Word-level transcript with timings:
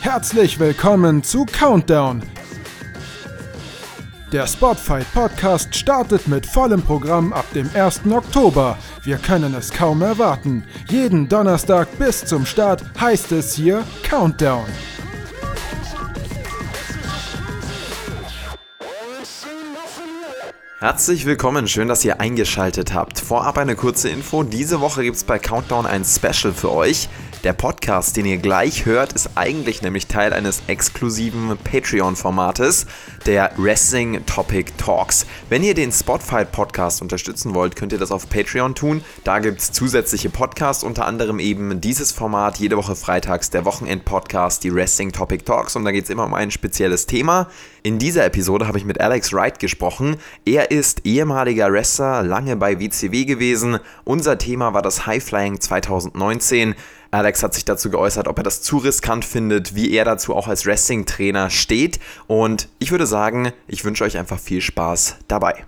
Herzlich 0.00 0.58
willkommen 0.58 1.22
zu 1.22 1.44
Countdown. 1.44 2.22
Der 4.32 4.46
Spotfight 4.46 5.04
Podcast 5.12 5.74
startet 5.74 6.26
mit 6.26 6.46
vollem 6.46 6.80
Programm 6.80 7.34
ab 7.34 7.44
dem 7.54 7.68
1. 7.74 8.00
Oktober. 8.10 8.78
Wir 9.02 9.18
können 9.18 9.54
es 9.54 9.70
kaum 9.70 10.00
erwarten. 10.00 10.64
Jeden 10.88 11.28
Donnerstag 11.28 11.86
bis 11.98 12.24
zum 12.24 12.46
Start 12.46 12.82
heißt 12.98 13.30
es 13.32 13.54
hier 13.54 13.84
Countdown. 14.02 14.64
Herzlich 20.78 21.26
willkommen, 21.26 21.68
schön, 21.68 21.88
dass 21.88 22.02
ihr 22.06 22.22
eingeschaltet 22.22 22.94
habt. 22.94 23.20
Vorab 23.20 23.58
eine 23.58 23.76
kurze 23.76 24.08
Info. 24.08 24.44
Diese 24.44 24.80
Woche 24.80 25.02
gibt 25.02 25.16
es 25.16 25.24
bei 25.24 25.38
Countdown 25.38 25.84
ein 25.84 26.06
Special 26.06 26.54
für 26.54 26.72
euch. 26.72 27.10
Der 27.42 27.54
Podcast, 27.54 28.18
den 28.18 28.26
ihr 28.26 28.36
gleich 28.36 28.84
hört, 28.84 29.14
ist 29.14 29.30
eigentlich 29.34 29.80
nämlich 29.80 30.08
Teil 30.08 30.34
eines 30.34 30.62
exklusiven 30.66 31.56
Patreon-Formates, 31.56 32.84
der 33.24 33.52
Wrestling 33.56 34.26
Topic 34.26 34.70
Talks. 34.76 35.24
Wenn 35.48 35.64
ihr 35.64 35.72
den 35.72 35.90
Spotfight 35.90 36.52
Podcast 36.52 37.00
unterstützen 37.00 37.54
wollt, 37.54 37.76
könnt 37.76 37.92
ihr 37.92 37.98
das 37.98 38.12
auf 38.12 38.28
Patreon 38.28 38.74
tun. 38.74 39.02
Da 39.24 39.38
gibt 39.38 39.60
es 39.60 39.72
zusätzliche 39.72 40.28
Podcasts, 40.28 40.84
unter 40.84 41.06
anderem 41.06 41.38
eben 41.38 41.80
dieses 41.80 42.12
Format, 42.12 42.58
jede 42.58 42.76
Woche 42.76 42.94
freitags 42.94 43.48
der 43.48 43.64
Wochenend-Podcast, 43.64 44.62
die 44.62 44.74
Wrestling 44.74 45.10
Topic 45.10 45.42
Talks 45.42 45.76
und 45.76 45.86
da 45.86 45.92
geht 45.92 46.04
es 46.04 46.10
immer 46.10 46.26
um 46.26 46.34
ein 46.34 46.50
spezielles 46.50 47.06
Thema. 47.06 47.48
In 47.82 47.98
dieser 47.98 48.26
Episode 48.26 48.68
habe 48.68 48.76
ich 48.76 48.84
mit 48.84 49.00
Alex 49.00 49.32
Wright 49.32 49.58
gesprochen. 49.58 50.16
Er 50.44 50.70
ist 50.70 51.06
ehemaliger 51.06 51.72
Wrestler, 51.72 52.22
lange 52.22 52.56
bei 52.56 52.78
WCW 52.78 53.24
gewesen. 53.24 53.78
Unser 54.04 54.36
Thema 54.36 54.74
war 54.74 54.82
das 54.82 55.06
High 55.06 55.24
Flying 55.24 55.58
2019. 55.58 56.74
Alex 57.12 57.42
hat 57.42 57.54
sich 57.54 57.64
dazu 57.64 57.90
geäußert, 57.90 58.28
ob 58.28 58.38
er 58.38 58.44
das 58.44 58.62
zu 58.62 58.78
riskant 58.78 59.24
findet, 59.24 59.74
wie 59.74 59.90
er 59.92 60.04
dazu 60.04 60.34
auch 60.34 60.46
als 60.46 60.64
Wrestling-Trainer 60.64 61.50
steht. 61.50 61.98
Und 62.28 62.68
ich 62.78 62.92
würde 62.92 63.06
sagen, 63.06 63.52
ich 63.66 63.84
wünsche 63.84 64.04
euch 64.04 64.16
einfach 64.16 64.38
viel 64.38 64.60
Spaß 64.60 65.16
dabei. 65.26 65.64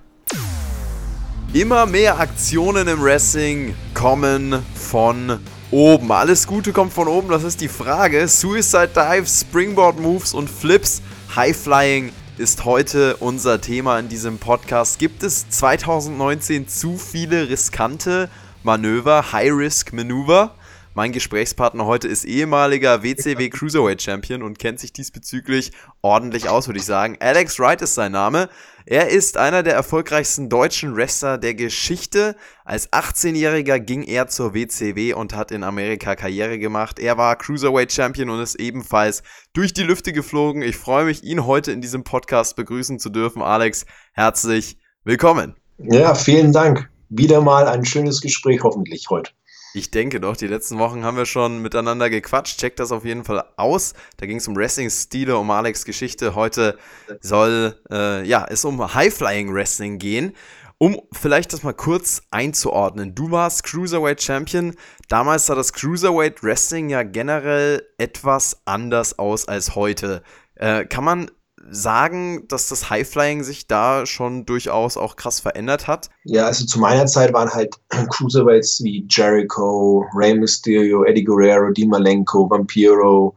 Immer 1.52 1.86
mehr 1.86 2.20
Aktionen 2.20 2.86
im 2.86 3.02
Wrestling 3.02 3.74
kommen 3.92 4.64
von 4.74 5.40
oben. 5.72 6.12
Alles 6.12 6.46
Gute 6.46 6.72
kommt 6.72 6.92
von 6.92 7.08
oben, 7.08 7.28
das 7.28 7.42
ist 7.42 7.60
die 7.60 7.68
Frage. 7.68 8.28
Suicide 8.28 8.90
Dives, 8.94 9.40
Springboard 9.40 9.98
Moves 9.98 10.34
und 10.34 10.48
Flips, 10.48 11.02
High 11.34 11.56
Flying 11.56 12.12
ist 12.38 12.64
heute 12.64 13.16
unser 13.16 13.60
Thema 13.60 13.98
in 13.98 14.08
diesem 14.08 14.38
Podcast. 14.38 15.00
Gibt 15.00 15.24
es 15.24 15.48
2019 15.48 16.68
zu 16.68 16.96
viele 16.98 17.48
riskante 17.48 18.30
Manöver, 18.62 19.32
High-Risk-Manöver? 19.32 20.54
Mein 20.94 21.12
Gesprächspartner 21.12 21.86
heute 21.86 22.06
ist 22.06 22.26
ehemaliger 22.26 23.02
WCW 23.02 23.48
Cruiserweight 23.50 24.02
Champion 24.02 24.42
und 24.42 24.58
kennt 24.58 24.78
sich 24.78 24.92
diesbezüglich 24.92 25.72
ordentlich 26.02 26.50
aus, 26.50 26.68
würde 26.68 26.80
ich 26.80 26.84
sagen. 26.84 27.16
Alex 27.18 27.58
Wright 27.58 27.80
ist 27.80 27.94
sein 27.94 28.12
Name. 28.12 28.50
Er 28.84 29.08
ist 29.08 29.38
einer 29.38 29.62
der 29.62 29.72
erfolgreichsten 29.72 30.50
deutschen 30.50 30.94
Wrestler 30.94 31.38
der 31.38 31.54
Geschichte. 31.54 32.36
Als 32.66 32.92
18-Jähriger 32.92 33.78
ging 33.78 34.02
er 34.02 34.28
zur 34.28 34.52
WCW 34.52 35.14
und 35.14 35.34
hat 35.34 35.50
in 35.50 35.64
Amerika 35.64 36.14
Karriere 36.14 36.58
gemacht. 36.58 36.98
Er 36.98 37.16
war 37.16 37.36
Cruiserweight 37.36 37.90
Champion 37.90 38.28
und 38.28 38.40
ist 38.40 38.56
ebenfalls 38.56 39.22
durch 39.54 39.72
die 39.72 39.84
Lüfte 39.84 40.12
geflogen. 40.12 40.60
Ich 40.60 40.76
freue 40.76 41.06
mich, 41.06 41.24
ihn 41.24 41.46
heute 41.46 41.72
in 41.72 41.80
diesem 41.80 42.04
Podcast 42.04 42.54
begrüßen 42.54 42.98
zu 42.98 43.08
dürfen. 43.08 43.40
Alex, 43.40 43.86
herzlich 44.12 44.76
willkommen. 45.04 45.56
Ja, 45.78 46.14
vielen 46.14 46.52
Dank. 46.52 46.90
Wieder 47.08 47.40
mal 47.40 47.66
ein 47.66 47.86
schönes 47.86 48.20
Gespräch 48.20 48.62
hoffentlich 48.62 49.08
heute. 49.08 49.32
Ich 49.74 49.90
denke 49.90 50.20
doch, 50.20 50.36
die 50.36 50.46
letzten 50.46 50.78
Wochen 50.78 51.02
haben 51.02 51.16
wir 51.16 51.24
schon 51.24 51.62
miteinander 51.62 52.10
gequatscht. 52.10 52.60
Checkt 52.60 52.78
das 52.78 52.92
auf 52.92 53.06
jeden 53.06 53.24
Fall 53.24 53.44
aus. 53.56 53.94
Da 54.18 54.26
ging 54.26 54.36
es 54.36 54.46
um 54.46 54.54
Wrestling-Stile, 54.54 55.36
um 55.38 55.50
Alex 55.50 55.86
Geschichte. 55.86 56.34
Heute 56.34 56.78
soll 57.20 57.80
äh, 57.90 58.22
ja, 58.26 58.44
es 58.48 58.66
um 58.66 58.94
High-Flying-Wrestling 58.94 59.98
gehen. 59.98 60.34
Um 60.76 61.00
vielleicht 61.12 61.52
das 61.52 61.62
mal 61.62 61.72
kurz 61.72 62.22
einzuordnen. 62.30 63.14
Du 63.14 63.30
warst 63.30 63.62
Cruiserweight 63.64 64.22
Champion. 64.22 64.74
Damals 65.08 65.46
sah 65.46 65.54
das 65.54 65.72
Cruiserweight 65.72 66.42
Wrestling 66.42 66.90
ja 66.90 67.02
generell 67.02 67.86
etwas 67.96 68.60
anders 68.66 69.18
aus 69.18 69.48
als 69.48 69.74
heute. 69.74 70.22
Äh, 70.56 70.84
kann 70.84 71.04
man 71.04 71.30
sagen, 71.70 72.46
dass 72.48 72.68
das 72.68 72.90
Highflying 72.90 73.42
sich 73.44 73.66
da 73.66 74.06
schon 74.06 74.44
durchaus 74.44 74.96
auch 74.96 75.16
krass 75.16 75.40
verändert 75.40 75.86
hat? 75.86 76.10
Ja, 76.24 76.46
also 76.46 76.64
zu 76.66 76.80
meiner 76.80 77.06
Zeit 77.06 77.32
waren 77.32 77.52
halt 77.52 77.76
Cruiserweights 78.10 78.82
wie 78.82 79.06
Jericho, 79.08 80.04
Rey 80.14 80.34
Mysterio, 80.34 81.04
Eddie 81.04 81.24
Guerrero, 81.24 81.70
Di 81.70 81.86
Malenko, 81.86 82.48
Vampiro, 82.50 83.34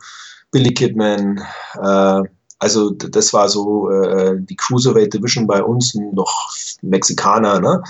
Billy 0.52 0.74
Kidman. 0.74 1.42
Äh, 1.82 2.22
also 2.60 2.92
das 2.92 3.34
war 3.34 3.50
so 3.50 3.90
äh, 3.90 4.38
die 4.40 4.56
Cruiserweight 4.56 5.14
Division 5.14 5.46
bei 5.46 5.62
uns, 5.62 5.94
noch 5.94 6.50
Mexikaner, 6.82 7.60
ne? 7.60 7.84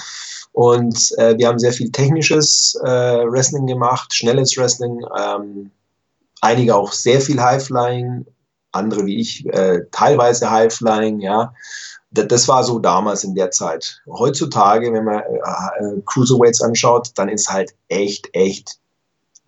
Und 0.52 1.14
äh, 1.18 1.38
wir 1.38 1.48
haben 1.48 1.60
sehr 1.60 1.74
viel 1.74 1.92
technisches 1.92 2.80
äh, 2.84 2.88
Wrestling 2.88 3.68
gemacht, 3.68 4.14
schnelles 4.14 4.56
Wrestling, 4.58 5.02
ähm, 5.18 5.70
einige 6.40 6.76
auch 6.76 6.94
sehr 6.94 7.20
viel 7.20 7.42
Highflying, 7.42 8.26
andere 8.76 9.06
wie 9.06 9.20
ich, 9.20 9.46
äh, 9.48 9.82
teilweise 9.92 10.50
Highflying, 10.50 11.20
ja. 11.20 11.54
Das, 12.12 12.48
war 12.48 12.64
so 12.64 12.80
damals 12.80 13.26
in 13.26 13.36
der 13.36 13.52
Zeit. 13.52 14.02
Heutzutage, 14.08 14.94
wenn 14.94 15.04
man 15.04 15.20
äh, 15.20 15.84
äh, 15.84 16.02
Cruiserweights 16.06 16.62
anschaut, 16.62 17.12
dann 17.16 17.28
ist 17.28 17.52
halt 17.52 17.76
echt, 17.90 18.30
echt 18.34 18.80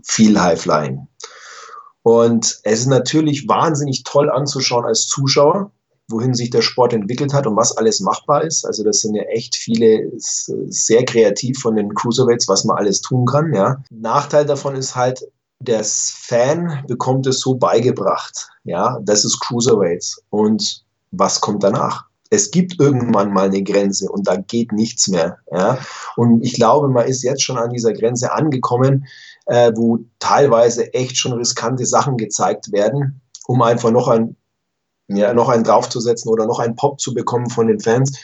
viel 0.03 0.39
Highflying. 0.39 1.07
Und 2.03 2.59
es 2.63 2.79
ist 2.79 2.87
natürlich 2.87 3.47
wahnsinnig 3.47 4.03
toll 4.03 4.29
anzuschauen 4.29 4.85
als 4.85 5.07
Zuschauer, 5.07 5.71
wohin 6.09 6.33
sich 6.33 6.49
der 6.49 6.61
Sport 6.61 6.93
entwickelt 6.93 7.33
hat 7.33 7.47
und 7.47 7.55
was 7.55 7.75
alles 7.75 7.99
machbar 7.99 8.43
ist. 8.43 8.65
Also 8.65 8.83
das 8.83 8.99
sind 8.99 9.15
ja 9.15 9.23
echt 9.23 9.55
viele 9.55 10.11
sehr 10.17 11.05
kreativ 11.05 11.59
von 11.59 11.75
den 11.75 11.93
Cruiserweights, 11.93 12.47
was 12.47 12.63
man 12.63 12.77
alles 12.77 13.01
tun 13.01 13.25
kann. 13.25 13.53
Ja. 13.53 13.83
Nachteil 13.89 14.45
davon 14.45 14.75
ist 14.75 14.95
halt, 14.95 15.25
der 15.59 15.83
Fan 15.83 16.83
bekommt 16.87 17.27
es 17.27 17.39
so 17.39 17.55
beigebracht. 17.55 18.49
Ja, 18.63 18.99
das 19.03 19.25
ist 19.25 19.39
Cruiserweights. 19.39 20.21
Und 20.29 20.83
was 21.11 21.41
kommt 21.41 21.63
danach? 21.63 22.05
Es 22.29 22.51
gibt 22.51 22.79
irgendwann 22.79 23.31
mal 23.31 23.47
eine 23.47 23.63
Grenze 23.63 24.09
und 24.11 24.27
da 24.27 24.35
geht 24.35 24.71
nichts 24.71 25.07
mehr. 25.07 25.37
Ja? 25.51 25.79
Und 26.17 26.43
ich 26.43 26.53
glaube, 26.53 26.89
man 26.89 27.07
ist 27.07 27.23
jetzt 27.23 27.41
schon 27.41 27.57
an 27.57 27.69
dieser 27.69 27.93
Grenze 27.93 28.33
angekommen, 28.33 29.07
äh, 29.45 29.71
wo 29.75 29.99
teilweise 30.19 30.93
echt 30.93 31.17
schon 31.17 31.33
riskante 31.33 31.85
Sachen 31.85 32.17
gezeigt 32.17 32.71
werden, 32.71 33.21
um 33.47 33.61
einfach 33.61 33.91
noch 33.91 34.09
ein, 34.09 34.35
ja, 35.07 35.33
noch 35.33 35.47
einen 35.47 35.63
draufzusetzen 35.63 36.29
oder 36.29 36.45
noch 36.45 36.59
einen 36.59 36.75
Pop 36.75 36.99
zu 36.99 37.13
bekommen 37.13 37.49
von 37.49 37.67
den 37.67 37.79
Fans. 37.79 38.19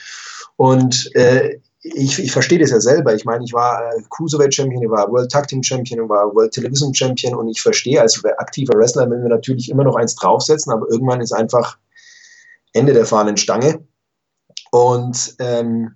Und 0.58 1.10
äh, 1.16 1.60
ich, 1.84 2.18
ich 2.18 2.32
verstehe 2.32 2.60
das 2.60 2.72
ja 2.72 2.80
selber. 2.80 3.14
Ich 3.14 3.26
meine, 3.26 3.44
ich 3.44 3.54
war 3.54 3.84
äh, 3.94 4.02
Cruiserweight 4.10 4.54
Champion, 4.54 4.82
ich 4.82 4.90
war 4.90 5.12
World 5.12 5.30
Tag 5.30 5.50
Team 5.50 5.62
Champion, 5.62 6.04
ich 6.04 6.10
war 6.10 6.34
World 6.34 6.54
Television 6.54 6.94
Champion 6.94 7.36
und 7.36 7.50
ich 7.50 7.62
verstehe 7.62 8.02
als 8.02 8.24
aktiver 8.38 8.74
Wrestler, 8.78 9.10
wenn 9.10 9.22
wir 9.22 9.30
natürlich 9.30 9.70
immer 9.70 9.84
noch 9.84 9.96
eins 9.96 10.16
draufsetzen, 10.16 10.72
aber 10.72 10.90
irgendwann 10.90 11.20
ist 11.20 11.34
einfach 11.34 11.78
Ende 12.72 12.94
der 12.94 13.06
fahrenden 13.06 13.38
Stange. 13.38 13.86
Und 14.72 15.36
ähm, 15.40 15.96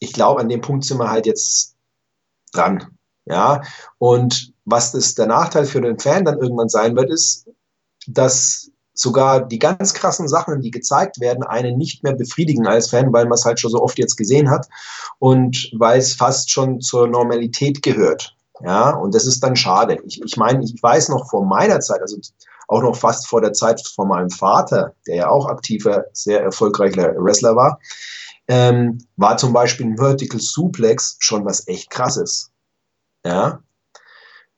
ich 0.00 0.12
glaube, 0.12 0.40
an 0.40 0.48
dem 0.48 0.60
Punkt 0.60 0.84
sind 0.84 0.98
wir 0.98 1.10
halt 1.10 1.26
jetzt 1.26 1.76
dran. 2.52 2.98
Ja, 3.24 3.62
und 3.98 4.52
was 4.64 4.92
das 4.92 5.14
der 5.14 5.26
Nachteil 5.26 5.66
für 5.66 5.80
den 5.80 5.98
Fan 5.98 6.24
dann 6.24 6.38
irgendwann 6.38 6.68
sein 6.68 6.96
wird, 6.96 7.10
ist, 7.10 7.48
dass 8.06 8.70
sogar 8.92 9.46
die 9.46 9.58
ganz 9.58 9.94
krassen 9.94 10.26
Sachen, 10.26 10.60
die 10.60 10.70
gezeigt 10.70 11.20
werden, 11.20 11.44
einen 11.44 11.78
nicht 11.78 12.02
mehr 12.02 12.14
befriedigen 12.14 12.66
als 12.66 12.90
Fan, 12.90 13.12
weil 13.12 13.26
man 13.26 13.34
es 13.34 13.44
halt 13.44 13.60
schon 13.60 13.70
so 13.70 13.80
oft 13.80 13.98
jetzt 13.98 14.16
gesehen 14.16 14.50
hat 14.50 14.66
und 15.18 15.70
weil 15.76 15.98
es 15.98 16.14
fast 16.14 16.50
schon 16.50 16.80
zur 16.80 17.08
Normalität 17.08 17.82
gehört. 17.82 18.34
Ja, 18.60 18.90
und 18.90 19.14
das 19.14 19.26
ist 19.26 19.40
dann 19.42 19.54
schade. 19.54 19.98
Ich, 20.04 20.20
ich 20.20 20.36
meine, 20.36 20.64
ich 20.64 20.82
weiß 20.82 21.10
noch 21.10 21.30
vor 21.30 21.44
meiner 21.44 21.80
Zeit, 21.80 22.00
also 22.00 22.18
auch 22.66 22.82
noch 22.82 22.96
fast 22.96 23.28
vor 23.28 23.40
der 23.40 23.52
Zeit 23.52 23.80
von 23.94 24.08
meinem 24.08 24.30
Vater, 24.30 24.94
der 25.06 25.16
ja 25.16 25.30
auch 25.30 25.46
aktiver, 25.46 26.04
sehr 26.12 26.42
erfolgreicher 26.42 27.14
Wrestler 27.16 27.54
war, 27.54 27.78
ähm, 28.48 28.98
war 29.16 29.36
zum 29.36 29.52
Beispiel 29.52 29.86
ein 29.86 29.96
Vertical 29.96 30.40
Suplex 30.40 31.16
schon 31.20 31.44
was 31.44 31.68
echt 31.68 31.90
krasses. 31.90 32.50
Ja, 33.24 33.60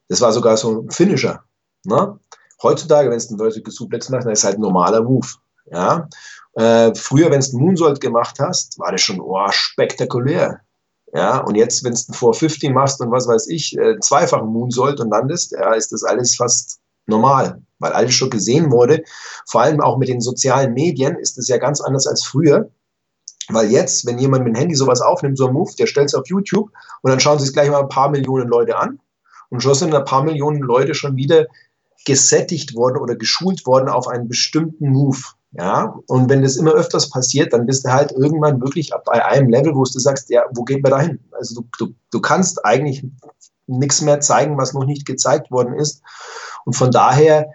das 0.09 0.21
war 0.21 0.33
sogar 0.33 0.57
so 0.57 0.83
ein 0.83 0.91
Finisher. 0.91 1.45
Ne? 1.85 2.19
Heutzutage, 2.63 3.11
wenn 3.11 3.17
es 3.17 3.29
einen 3.29 3.39
Vertical 3.39 3.73
Suplex 3.73 4.09
macht, 4.09 4.25
dann 4.25 4.33
ist 4.33 4.41
es 4.41 4.45
halt 4.45 4.59
ein 4.59 4.63
normaler 4.63 5.03
Move. 5.03 5.29
Ja? 5.71 6.09
Äh, 6.55 6.95
früher, 6.95 7.31
wenn 7.31 7.39
es 7.39 7.55
einen 7.55 7.65
Moonsault 7.65 8.01
gemacht 8.01 8.39
hast, 8.41 8.79
war 8.79 8.93
das 8.93 9.01
schon 9.01 9.21
oh, 9.21 9.47
spektakulär. 9.51 10.61
Ja, 11.13 11.39
und 11.39 11.57
jetzt, 11.57 11.83
wenn 11.83 11.93
du 11.93 11.99
einen 11.99 12.15
450 12.15 12.71
machst 12.71 13.01
und 13.01 13.11
was 13.11 13.27
weiß 13.27 13.49
ich, 13.49 13.77
äh, 13.77 13.99
zweifachen 14.01 14.49
Moonsault 14.49 15.01
und 15.01 15.11
landest, 15.11 15.53
ja, 15.53 15.75
ist 15.75 15.93
das 15.93 16.05
alles 16.05 16.37
fast 16.37 16.81
normal, 17.07 17.61
weil 17.79 17.93
alles 17.93 18.15
schon 18.15 18.31
gesehen 18.31 18.71
wurde. 18.71 19.03
Vor 19.47 19.63
allem 19.63 19.81
auch 19.81 19.99
mit 19.99 20.09
den 20.09 20.21
sozialen 20.21 20.73
Medien 20.73 21.17
ist 21.17 21.37
es 21.39 21.49
ja 21.49 21.59
ganz 21.59 21.81
anders 21.81 22.07
als 22.07 22.25
früher. 22.25 22.71
Weil 23.49 23.71
jetzt, 23.73 24.07
wenn 24.07 24.19
jemand 24.19 24.45
mit 24.45 24.55
dem 24.55 24.59
Handy 24.61 24.77
sowas 24.77 25.01
aufnimmt, 25.01 25.37
so 25.37 25.49
ein 25.49 25.53
Move, 25.53 25.73
der 25.77 25.87
stellt 25.87 26.07
es 26.07 26.15
auf 26.15 26.27
YouTube 26.27 26.71
und 27.03 27.11
dann 27.11 27.19
schauen 27.19 27.41
sich 27.41 27.53
gleich 27.53 27.69
mal 27.69 27.81
ein 27.81 27.89
paar 27.89 28.11
Millionen 28.11 28.49
Leute 28.49 28.77
an. 28.79 29.01
Und 29.49 29.63
schon 29.63 29.75
sind 29.75 29.93
ein 29.93 30.05
paar 30.05 30.23
Millionen 30.23 30.61
Leute 30.61 30.95
schon 30.95 31.17
wieder 31.17 31.47
gesättigt 32.07 32.77
worden 32.77 32.99
oder 32.99 33.17
geschult 33.17 33.67
worden 33.67 33.89
auf 33.89 34.07
einen 34.07 34.29
bestimmten 34.29 34.91
Move. 34.91 35.19
Ja, 35.53 35.99
und 36.07 36.31
wenn 36.31 36.43
das 36.43 36.57
immer 36.57 36.73
öfters 36.73 37.11
passiert, 37.11 37.53
dann 37.53 37.67
bist 37.67 37.85
du 37.85 37.91
halt 37.91 38.13
irgendwann 38.13 38.61
wirklich 38.61 38.93
bei 39.05 39.25
einem 39.25 39.49
Level, 39.49 39.75
wo 39.75 39.83
du 39.83 39.99
sagst, 39.99 40.31
ja, 40.31 40.45
wo 40.55 40.63
geht 40.63 40.83
man 40.83 40.93
da 40.93 41.01
hin? 41.01 41.19
Also 41.33 41.63
du, 41.63 41.69
du, 41.79 41.95
du 42.13 42.21
kannst 42.21 42.65
eigentlich 42.65 43.05
nichts 43.67 44.01
mehr 44.01 44.21
zeigen, 44.21 44.59
was 44.59 44.75
noch 44.75 44.85
nicht 44.85 45.07
gezeigt 45.07 45.51
worden 45.51 45.75
ist. 45.75 46.03
Und 46.65 46.75
von 46.75 46.93
daher, 46.93 47.51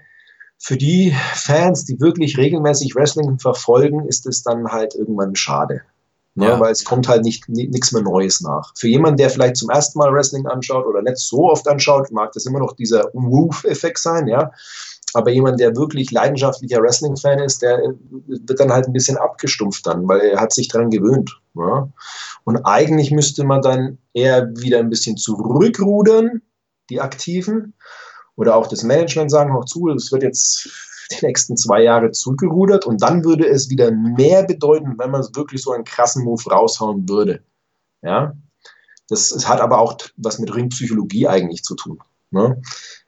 für 0.58 0.78
die 0.78 1.16
Fans, 1.34 1.86
die 1.86 2.00
wirklich 2.00 2.38
regelmäßig 2.38 2.96
Wrestling 2.96 3.40
verfolgen, 3.40 4.08
ist 4.08 4.26
es 4.26 4.44
dann 4.44 4.68
halt 4.72 4.96
irgendwann 4.96 5.36
schade. 5.36 5.82
Ne? 6.34 6.48
Ja. 6.48 6.60
Weil 6.60 6.72
es 6.72 6.84
kommt 6.84 7.08
halt 7.08 7.24
nicht 7.24 7.48
nichts 7.48 7.94
mehr 7.94 8.02
Neues 8.02 8.42
nach. 8.42 8.74
Für 8.78 8.90
jemanden, 8.90 9.18
der 9.18 9.30
vielleicht 9.30 9.56
zum 9.56 9.70
ersten 9.70 10.00
Mal 10.00 10.12
Wrestling 10.12 10.46
anschaut 10.48 10.86
oder 10.86 11.02
nicht 11.02 11.18
so 11.18 11.50
oft 11.50 11.68
anschaut, 11.68 12.12
mag 12.12 12.34
das 12.34 12.46
immer 12.46 12.60
noch 12.60 12.74
dieser 12.74 13.10
Woof-Effekt 13.14 14.00
sein, 14.00 14.28
ja. 14.28 14.52
Aber 15.16 15.32
jemand, 15.32 15.60
der 15.60 15.76
wirklich 15.76 16.12
leidenschaftlicher 16.12 16.82
Wrestling-Fan 16.82 17.40
ist, 17.40 17.62
der 17.62 17.94
wird 18.28 18.60
dann 18.60 18.72
halt 18.72 18.88
ein 18.88 18.94
bisschen 18.94 19.18
abgestumpft 19.18 19.86
dann, 19.88 20.08
weil 20.08 20.22
er 20.22 20.40
hat 20.40 20.54
sich 20.54 20.68
daran 20.68 20.90
gewöhnt. 20.90 21.40
Ja? 21.56 21.90
Und 22.44 22.58
eigentlich 22.66 23.12
müsste 23.12 23.44
man 23.44 23.62
dann 23.62 23.98
eher 24.14 24.50
wieder 24.58 24.80
ein 24.80 24.90
bisschen 24.90 25.18
zurückrudern, 25.18 26.42
die 26.90 27.02
Aktiven, 27.02 27.74
oder 28.36 28.56
auch 28.56 28.68
das 28.68 28.84
Management 28.84 29.32
sagen 29.32 29.56
auch 29.56 29.66
zu, 29.66 29.90
es 29.90 30.12
wird 30.12 30.24
jetzt 30.24 30.70
die 31.12 31.26
nächsten 31.26 31.56
zwei 31.56 31.84
Jahre 31.84 32.12
zurückgerudert 32.12 32.86
und 32.86 33.02
dann 33.02 33.24
würde 33.24 33.48
es 33.48 33.70
wieder 33.70 33.92
mehr 33.92 34.44
bedeuten, 34.44 34.96
wenn 34.98 35.12
man 35.12 35.24
wirklich 35.36 35.62
so 35.62 35.72
einen 35.72 35.84
krassen 35.84 36.24
Move 36.24 36.44
raushauen 36.50 37.08
würde. 37.08 37.44
Ja, 38.02 38.36
das, 39.08 39.30
das 39.30 39.48
hat 39.48 39.62
aber 39.62 39.80
auch 39.80 39.98
was 40.18 40.40
mit 40.40 40.54
Ringpsychologie 40.54 41.28
eigentlich 41.28 41.64
zu 41.64 41.76
tun. 41.76 42.00
Ne? 42.32 42.62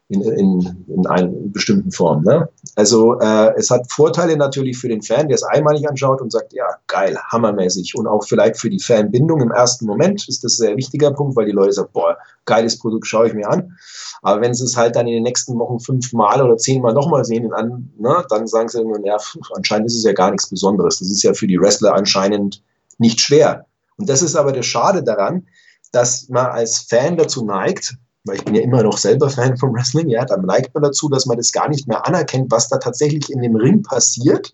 In, 0.10 0.22
in, 0.22 0.86
in 0.88 1.06
einer 1.08 1.28
bestimmten 1.28 1.92
Form. 1.92 2.24
Ne? 2.24 2.48
Also 2.76 3.20
äh, 3.20 3.54
es 3.58 3.70
hat 3.70 3.92
Vorteile 3.92 4.38
natürlich 4.38 4.78
für 4.78 4.88
den 4.88 5.02
Fan, 5.02 5.28
der 5.28 5.36
es 5.36 5.44
einmalig 5.44 5.88
anschaut 5.90 6.22
und 6.22 6.32
sagt, 6.32 6.54
ja, 6.54 6.66
geil, 6.88 7.18
hammermäßig. 7.30 7.94
Und 7.96 8.08
auch 8.08 8.24
vielleicht 8.26 8.58
für 8.58 8.70
die 8.70 8.80
Fanbindung 8.80 9.42
im 9.42 9.52
ersten 9.52 9.86
Moment 9.86 10.28
ist 10.30 10.44
das 10.44 10.54
ein 10.54 10.68
sehr 10.68 10.78
wichtiger 10.78 11.12
Punkt, 11.12 11.36
weil 11.36 11.46
die 11.46 11.52
Leute 11.52 11.74
sagen, 11.74 11.90
boah, 11.92 12.18
geiles 12.46 12.80
Produkt, 12.80 13.06
schaue 13.06 13.28
ich 13.28 13.34
mir 13.34 13.50
an. 13.50 13.78
Aber 14.22 14.42
wenn 14.42 14.54
sie 14.54 14.64
es 14.64 14.78
halt 14.78 14.96
dann 14.96 15.08
in 15.08 15.14
den 15.14 15.24
nächsten 15.24 15.60
Wochen 15.60 15.80
fünfmal 15.80 16.42
oder 16.42 16.58
zehnmal 16.58 16.94
nochmal 16.94 17.26
sehen, 17.26 17.52
an, 17.54 17.92
ne, 18.00 18.26
dann 18.30 18.48
sagen 18.48 18.70
sie 18.70 18.82
ja, 19.04 19.18
anscheinend 19.56 19.88
ist 19.88 19.98
es 19.98 20.04
ja 20.04 20.14
gar 20.14 20.32
nichts 20.32 20.50
Besonderes. 20.50 21.00
Das 21.00 21.10
ist 21.10 21.24
ja 21.24 21.34
für 21.34 21.48
die 21.48 21.60
Wrestler 21.60 21.94
anscheinend 21.94 22.64
nicht 22.98 23.20
schwer. 23.20 23.66
Und 23.98 24.10
das 24.10 24.22
ist 24.22 24.36
aber 24.36 24.54
das 24.54 24.66
Schade 24.66 25.04
daran, 25.04 25.48
dass 25.92 26.30
man 26.30 26.48
als 26.48 26.80
Fan 26.80 27.18
dazu 27.18 27.44
neigt, 27.44 27.98
weil 28.28 28.38
ich 28.38 28.46
bin 28.46 28.56
ja 28.56 28.62
immer 28.62 28.84
noch 28.84 28.98
selber 28.98 29.30
Fan 29.30 29.58
vom 29.58 29.74
Wrestling, 29.74 30.10
ja, 30.10 30.26
dann 30.26 30.46
neigt 30.46 30.74
man 30.74 30.84
dazu, 30.84 31.10
dass 31.10 31.26
man 31.26 31.38
das 31.38 31.52
gar 31.52 31.70
nicht 31.70 31.88
mehr 31.88 32.06
anerkennt, 32.06 32.52
was 32.52 32.70
da 32.70 32.78
tatsächlich 32.78 33.32
in 33.32 33.42
dem 33.42 33.56
Ring 33.56 33.84
passiert 33.84 34.54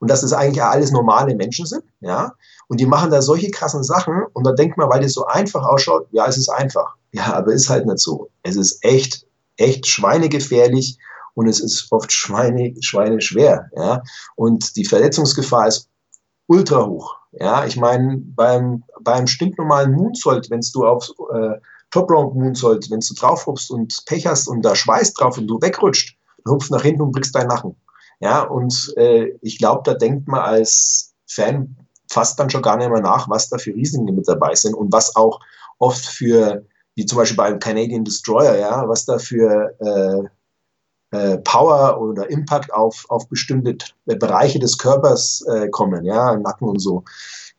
und 0.00 0.10
dass 0.10 0.20
das 0.20 0.32
eigentlich 0.32 0.62
alles 0.62 0.92
normale 0.92 1.34
Menschen 1.34 1.66
sind, 1.66 1.84
ja, 2.00 2.32
und 2.68 2.80
die 2.80 2.86
machen 2.86 3.10
da 3.10 3.22
solche 3.22 3.50
krassen 3.50 3.82
Sachen 3.82 4.24
und 4.32 4.46
da 4.46 4.52
denkt 4.52 4.76
man, 4.76 4.90
weil 4.90 5.00
das 5.02 5.14
so 5.14 5.26
einfach 5.26 5.64
ausschaut, 5.64 6.06
ja, 6.10 6.26
es 6.26 6.36
ist 6.36 6.50
einfach. 6.50 6.94
Ja, 7.12 7.32
aber 7.34 7.52
ist 7.52 7.70
halt 7.70 7.86
nicht 7.86 8.00
so. 8.00 8.28
Es 8.42 8.56
ist 8.56 8.84
echt, 8.84 9.26
echt 9.56 9.86
schweinegefährlich 9.86 10.98
und 11.34 11.48
es 11.48 11.60
ist 11.60 11.90
oft 11.90 12.12
schweine, 12.12 12.74
schweine 12.80 13.18
ja, 13.76 14.02
und 14.36 14.76
die 14.76 14.84
Verletzungsgefahr 14.84 15.68
ist 15.68 15.88
ultra 16.46 16.84
hoch. 16.84 17.16
Ja, 17.32 17.64
ich 17.64 17.76
meine, 17.76 18.16
beim, 18.18 18.84
beim 19.00 19.26
stinknormalen 19.26 19.92
Moonsault, 19.92 20.50
wenn 20.50 20.60
du 20.72 20.86
auf 20.86 21.10
äh, 21.32 21.60
Top 21.90 22.10
Round 22.10 22.34
Moonsault, 22.34 22.90
wenn 22.90 23.00
du 23.00 23.14
drauf 23.14 23.46
hupst 23.46 23.70
und 23.70 24.04
Pech 24.06 24.26
hast 24.26 24.48
und 24.48 24.62
da 24.62 24.74
Schweiß 24.74 25.14
drauf 25.14 25.38
und 25.38 25.46
du 25.46 25.60
wegrutscht, 25.60 26.16
dann 26.44 26.54
hupfst 26.54 26.70
nach 26.70 26.82
hinten 26.82 27.02
und 27.02 27.12
brichst 27.12 27.34
deinen 27.34 27.48
Nacken. 27.48 27.76
Ja, 28.20 28.42
und 28.42 28.92
äh, 28.96 29.32
ich 29.42 29.58
glaube, 29.58 29.82
da 29.84 29.94
denkt 29.94 30.28
man 30.28 30.40
als 30.40 31.14
Fan 31.26 31.76
fast 32.10 32.38
dann 32.38 32.50
schon 32.50 32.62
gar 32.62 32.76
nicht 32.76 32.90
mehr 32.90 33.00
nach, 33.00 33.28
was 33.28 33.48
da 33.48 33.58
für 33.58 33.74
Risiken 33.74 34.04
mit 34.14 34.26
dabei 34.26 34.54
sind 34.54 34.74
und 34.74 34.92
was 34.92 35.14
auch 35.14 35.40
oft 35.78 36.04
für, 36.04 36.66
wie 36.94 37.06
zum 37.06 37.18
Beispiel 37.18 37.36
beim 37.36 37.58
Canadian 37.58 38.04
Destroyer, 38.04 38.56
ja, 38.56 38.88
was 38.88 39.04
da 39.04 39.18
für 39.18 39.74
äh, 39.80 40.28
äh, 41.10 41.38
Power 41.38 42.00
oder 42.00 42.30
Impact 42.30 42.72
auf, 42.72 43.06
auf 43.08 43.28
bestimmte 43.28 43.76
Bereiche 44.04 44.58
des 44.58 44.78
Körpers 44.78 45.44
äh, 45.48 45.68
kommen, 45.68 46.04
ja, 46.04 46.36
Nacken 46.36 46.68
und 46.68 46.80
so. 46.80 47.04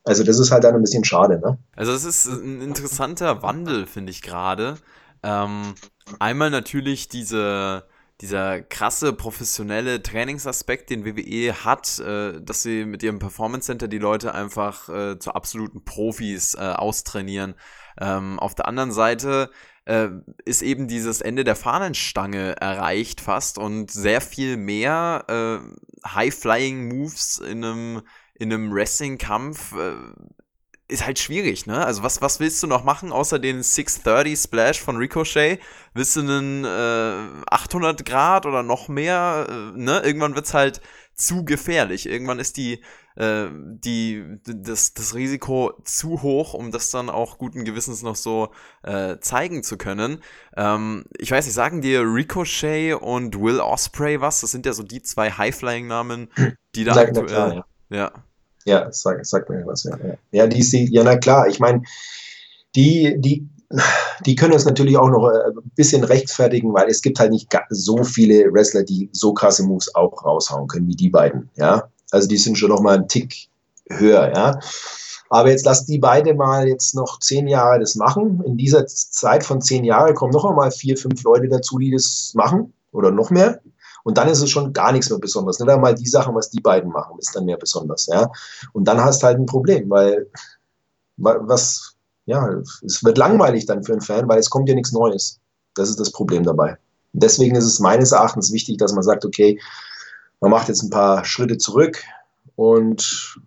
Also 0.04 0.24
das 0.24 0.40
ist 0.40 0.52
halt 0.52 0.64
dann 0.64 0.76
ein 0.76 0.82
bisschen 0.82 1.04
schade, 1.04 1.40
ne? 1.40 1.58
Also 1.76 1.92
es 1.92 2.04
ist 2.04 2.26
ein 2.26 2.62
interessanter 2.62 3.42
Wandel, 3.42 3.86
finde 3.86 4.12
ich 4.12 4.22
gerade. 4.22 4.78
Ähm, 5.24 5.76
einmal 6.20 6.50
natürlich 6.50 7.10
diese, 7.10 7.84
dieser 8.22 8.62
krasse 8.62 9.14
professionelle 9.14 10.02
Trainingsaspekt, 10.02 10.90
den 10.90 11.06
WWE 11.06 11.54
hat, 11.66 12.00
äh, 12.00 12.42
dass 12.42 12.64
sie 12.64 12.86
mit 12.86 13.04
ihrem 13.04 13.20
Performance 13.20 13.68
Center 13.68 13.88
die 13.88 13.98
Leute 13.98 14.34
einfach 14.34 14.90
äh, 14.90 15.20
zu 15.20 15.34
absoluten 15.34 15.84
Profis 15.84 16.56
äh, 16.56 16.60
austrainieren. 16.60 17.56
Ähm, 18.00 18.40
auf 18.40 18.56
der 18.56 18.68
anderen 18.68 18.92
Seite 18.92 19.50
äh, 19.90 20.10
ist 20.46 20.62
eben 20.62 20.88
dieses 20.88 21.20
Ende 21.20 21.44
der 21.44 21.56
Fahnenstange 21.56 22.56
erreicht 22.62 23.22
fast 23.22 23.58
und 23.58 23.90
sehr 23.90 24.22
viel 24.22 24.56
mehr 24.56 25.26
äh, 25.28 26.08
High-Flying-Moves 26.08 27.40
in 27.40 27.66
einem 27.66 28.02
in 28.36 28.54
einem 28.54 28.72
Wrestling-Kampf 28.72 29.74
äh, 29.74 29.96
ist 30.88 31.06
halt 31.06 31.20
schwierig, 31.20 31.66
ne? 31.66 31.86
Also 31.86 32.04
was, 32.04 32.22
was 32.22 32.40
willst 32.40 32.64
du 32.64 32.68
noch 32.68 32.84
machen, 32.84 33.12
außer 33.12 33.38
den 33.38 33.62
630 33.64 34.40
Splash 34.40 34.80
von 34.80 34.98
Ricochet? 34.98 35.60
Willst 35.94 36.16
du 36.16 36.22
einen 36.22 36.64
äh, 36.66 37.44
800 37.52 38.06
Grad 38.06 38.46
oder 38.46 38.64
noch 38.64 38.88
mehr? 38.88 39.48
Äh, 39.50 39.78
ne? 39.78 40.02
Irgendwann 40.04 40.36
wird's 40.36 40.54
halt 40.54 40.82
zu 41.16 41.44
gefährlich. 41.46 42.08
Irgendwann 42.08 42.40
ist 42.40 42.58
die, 42.58 42.84
äh, 43.20 43.50
die, 43.52 44.24
das, 44.46 44.94
das 44.94 45.14
Risiko 45.14 45.74
zu 45.84 46.22
hoch, 46.22 46.54
um 46.54 46.72
das 46.72 46.90
dann 46.90 47.10
auch 47.10 47.38
guten 47.38 47.66
Gewissens 47.66 48.02
noch 48.02 48.16
so 48.16 48.50
äh, 48.84 49.18
zeigen 49.20 49.62
zu 49.62 49.78
können. 49.78 50.22
Ähm, 50.56 51.04
ich 51.18 51.30
weiß 51.30 51.46
nicht, 51.46 51.54
sagen 51.54 51.82
dir 51.82 52.02
Ricochet 52.02 52.94
und 52.94 53.40
Will 53.40 53.60
Osprey 53.60 54.22
was? 54.22 54.42
Das 54.42 54.52
sind 54.52 54.66
ja 54.66 54.74
so 54.74 54.84
die 54.84 55.02
zwei 55.02 55.32
High-Flying-Namen, 55.32 56.30
die 56.76 56.84
da 56.86 56.96
aktuell... 56.96 57.26
Klar, 57.28 57.54
ja. 57.90 57.98
ja. 57.98 58.12
Ja, 58.66 58.92
sag, 58.92 59.26
sag 59.26 59.50
mir 59.50 59.66
was, 59.66 59.84
ja. 59.84 59.98
Ja, 60.32 60.48
die 60.48 60.62
sie, 60.62 60.90
ja, 60.92 61.04
na 61.04 61.18
klar, 61.18 61.48
ich 61.48 61.60
meine, 61.60 61.82
die, 62.76 63.16
die, 63.18 63.50
die 64.26 64.36
können 64.36 64.54
es 64.54 64.66
natürlich 64.66 64.98
auch 64.98 65.10
noch 65.10 65.28
äh, 65.28 65.50
ein 65.50 65.72
bisschen 65.76 66.04
rechtfertigen, 66.04 66.74
weil 66.74 66.88
es 66.88 67.02
gibt 67.02 67.20
halt 67.20 67.32
nicht 67.32 67.52
so 67.70 68.04
viele 68.04 68.52
Wrestler, 68.54 68.84
die 68.84 69.10
so 69.12 69.34
krasse 69.34 69.64
Moves 69.64 69.94
auch 69.96 70.24
raushauen 70.24 70.68
können 70.68 70.88
wie 70.88 70.96
die 70.96 71.10
beiden, 71.10 71.50
ja. 71.56 71.90
Also 72.12 72.28
die 72.28 72.38
sind 72.38 72.58
schon 72.58 72.70
noch 72.70 72.82
mal 72.82 72.96
einen 72.96 73.08
Tick 73.08 73.50
höher, 73.90 74.32
ja. 74.36 74.60
Aber 75.30 75.52
jetzt 75.52 75.66
lass 75.66 75.86
die 75.86 76.00
beide 76.00 76.34
mal 76.34 76.68
jetzt 76.68 76.96
noch 76.96 77.20
zehn 77.20 77.48
Jahre 77.48 77.80
das 77.80 77.96
machen. 77.96 78.44
In 78.46 78.58
dieser 78.58 78.88
Zeit 78.88 79.44
von 79.44 79.62
zehn 79.62 79.84
Jahren 79.84 80.16
kommen 80.16 80.34
noch 80.34 80.46
einmal 80.46 80.72
vier, 80.72 80.98
fünf 80.98 81.24
Leute 81.24 81.48
dazu, 81.48 81.78
die 81.78 81.92
das 81.92 82.32
machen 82.34 82.74
oder 82.92 83.12
noch 83.12 83.30
mehr. 83.30 83.60
Und 84.04 84.18
dann 84.18 84.28
ist 84.28 84.42
es 84.42 84.50
schon 84.50 84.74
gar 84.74 84.92
nichts 84.92 85.10
mehr 85.10 85.20
besonders. 85.20 85.60
Nicht 85.60 85.70
einmal 85.70 85.94
die 85.94 86.08
Sachen, 86.08 86.34
was 86.34 86.50
die 86.50 86.62
beiden 86.62 86.92
machen, 86.92 87.20
ist 87.20 87.36
dann 87.36 87.46
mehr 87.46 87.58
besonders. 87.58 88.08
Ja? 88.08 88.32
Und 88.74 88.86
dann 88.86 89.04
hast 89.04 89.22
du 89.22 89.28
halt 89.28 89.38
ein 89.38 89.46
Problem, 89.46 89.90
weil 89.90 90.28
was, 91.18 91.96
ja, 92.26 92.50
es 92.84 93.04
wird 93.04 93.18
langweilig 93.18 93.66
dann 93.66 93.84
für 93.84 93.92
einen 93.92 94.02
Fan, 94.02 94.28
weil 94.28 94.40
es 94.40 94.50
kommt 94.50 94.70
ja 94.70 94.76
nichts 94.76 94.94
Neues. 94.94 95.40
Das 95.76 95.90
ist 95.90 96.00
das 96.00 96.12
Problem 96.12 96.44
dabei. 96.44 96.78
Und 97.14 97.24
deswegen 97.24 97.56
ist 97.56 97.66
es 97.66 97.80
meines 97.80 98.12
Erachtens 98.14 98.52
wichtig, 98.52 98.78
dass 98.78 98.94
man 98.94 99.04
sagt, 99.04 99.26
okay, 99.26 99.60
man 100.42 100.52
macht 100.52 100.68
jetzt 100.68 100.84
ein 100.84 100.90
paar 100.90 101.26
Schritte 101.26 101.58
zurück 101.58 102.04
und 102.56 103.38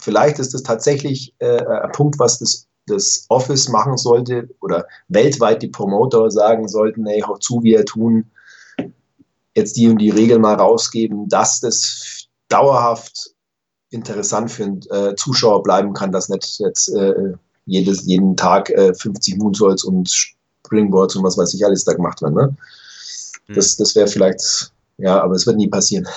vielleicht 0.00 0.38
ist 0.38 0.54
das 0.54 0.62
tatsächlich 0.62 1.34
äh, 1.38 1.64
ein 1.64 1.92
Punkt, 1.92 2.18
was 2.18 2.38
das, 2.38 2.66
das 2.86 3.26
Office 3.28 3.68
machen 3.68 3.96
sollte 3.96 4.48
oder 4.60 4.86
weltweit 5.08 5.62
die 5.62 5.68
Promoter 5.68 6.30
sagen 6.30 6.68
sollten, 6.68 7.06
hey, 7.06 7.20
hau 7.20 7.36
zu, 7.36 7.62
wir 7.62 7.84
tun 7.84 8.30
jetzt 9.54 9.76
die 9.76 9.88
und 9.88 9.98
die 9.98 10.10
Regel 10.10 10.38
mal 10.38 10.54
rausgeben, 10.54 11.28
dass 11.28 11.60
das 11.60 12.26
dauerhaft 12.48 13.34
interessant 13.90 14.50
für 14.50 14.64
einen 14.64 14.82
äh, 14.90 15.14
Zuschauer 15.16 15.62
bleiben 15.62 15.94
kann, 15.94 16.12
dass 16.12 16.28
nicht 16.28 16.58
jetzt 16.58 16.88
äh, 16.94 17.32
jedes, 17.64 18.04
jeden 18.04 18.36
Tag 18.36 18.70
äh, 18.70 18.94
50 18.94 19.38
Moonsaults 19.38 19.84
und 19.84 20.10
Springboards 20.64 21.16
und 21.16 21.24
was 21.24 21.38
weiß 21.38 21.54
ich 21.54 21.64
alles 21.64 21.84
da 21.84 21.94
gemacht 21.94 22.20
werden. 22.22 22.34
Ne? 22.34 22.56
Hm. 23.46 23.54
Das, 23.54 23.76
das 23.76 23.94
wäre 23.94 24.08
vielleicht, 24.08 24.72
ja, 24.98 25.22
aber 25.22 25.34
es 25.34 25.46
wird 25.46 25.56
nie 25.56 25.68
passieren. 25.68 26.06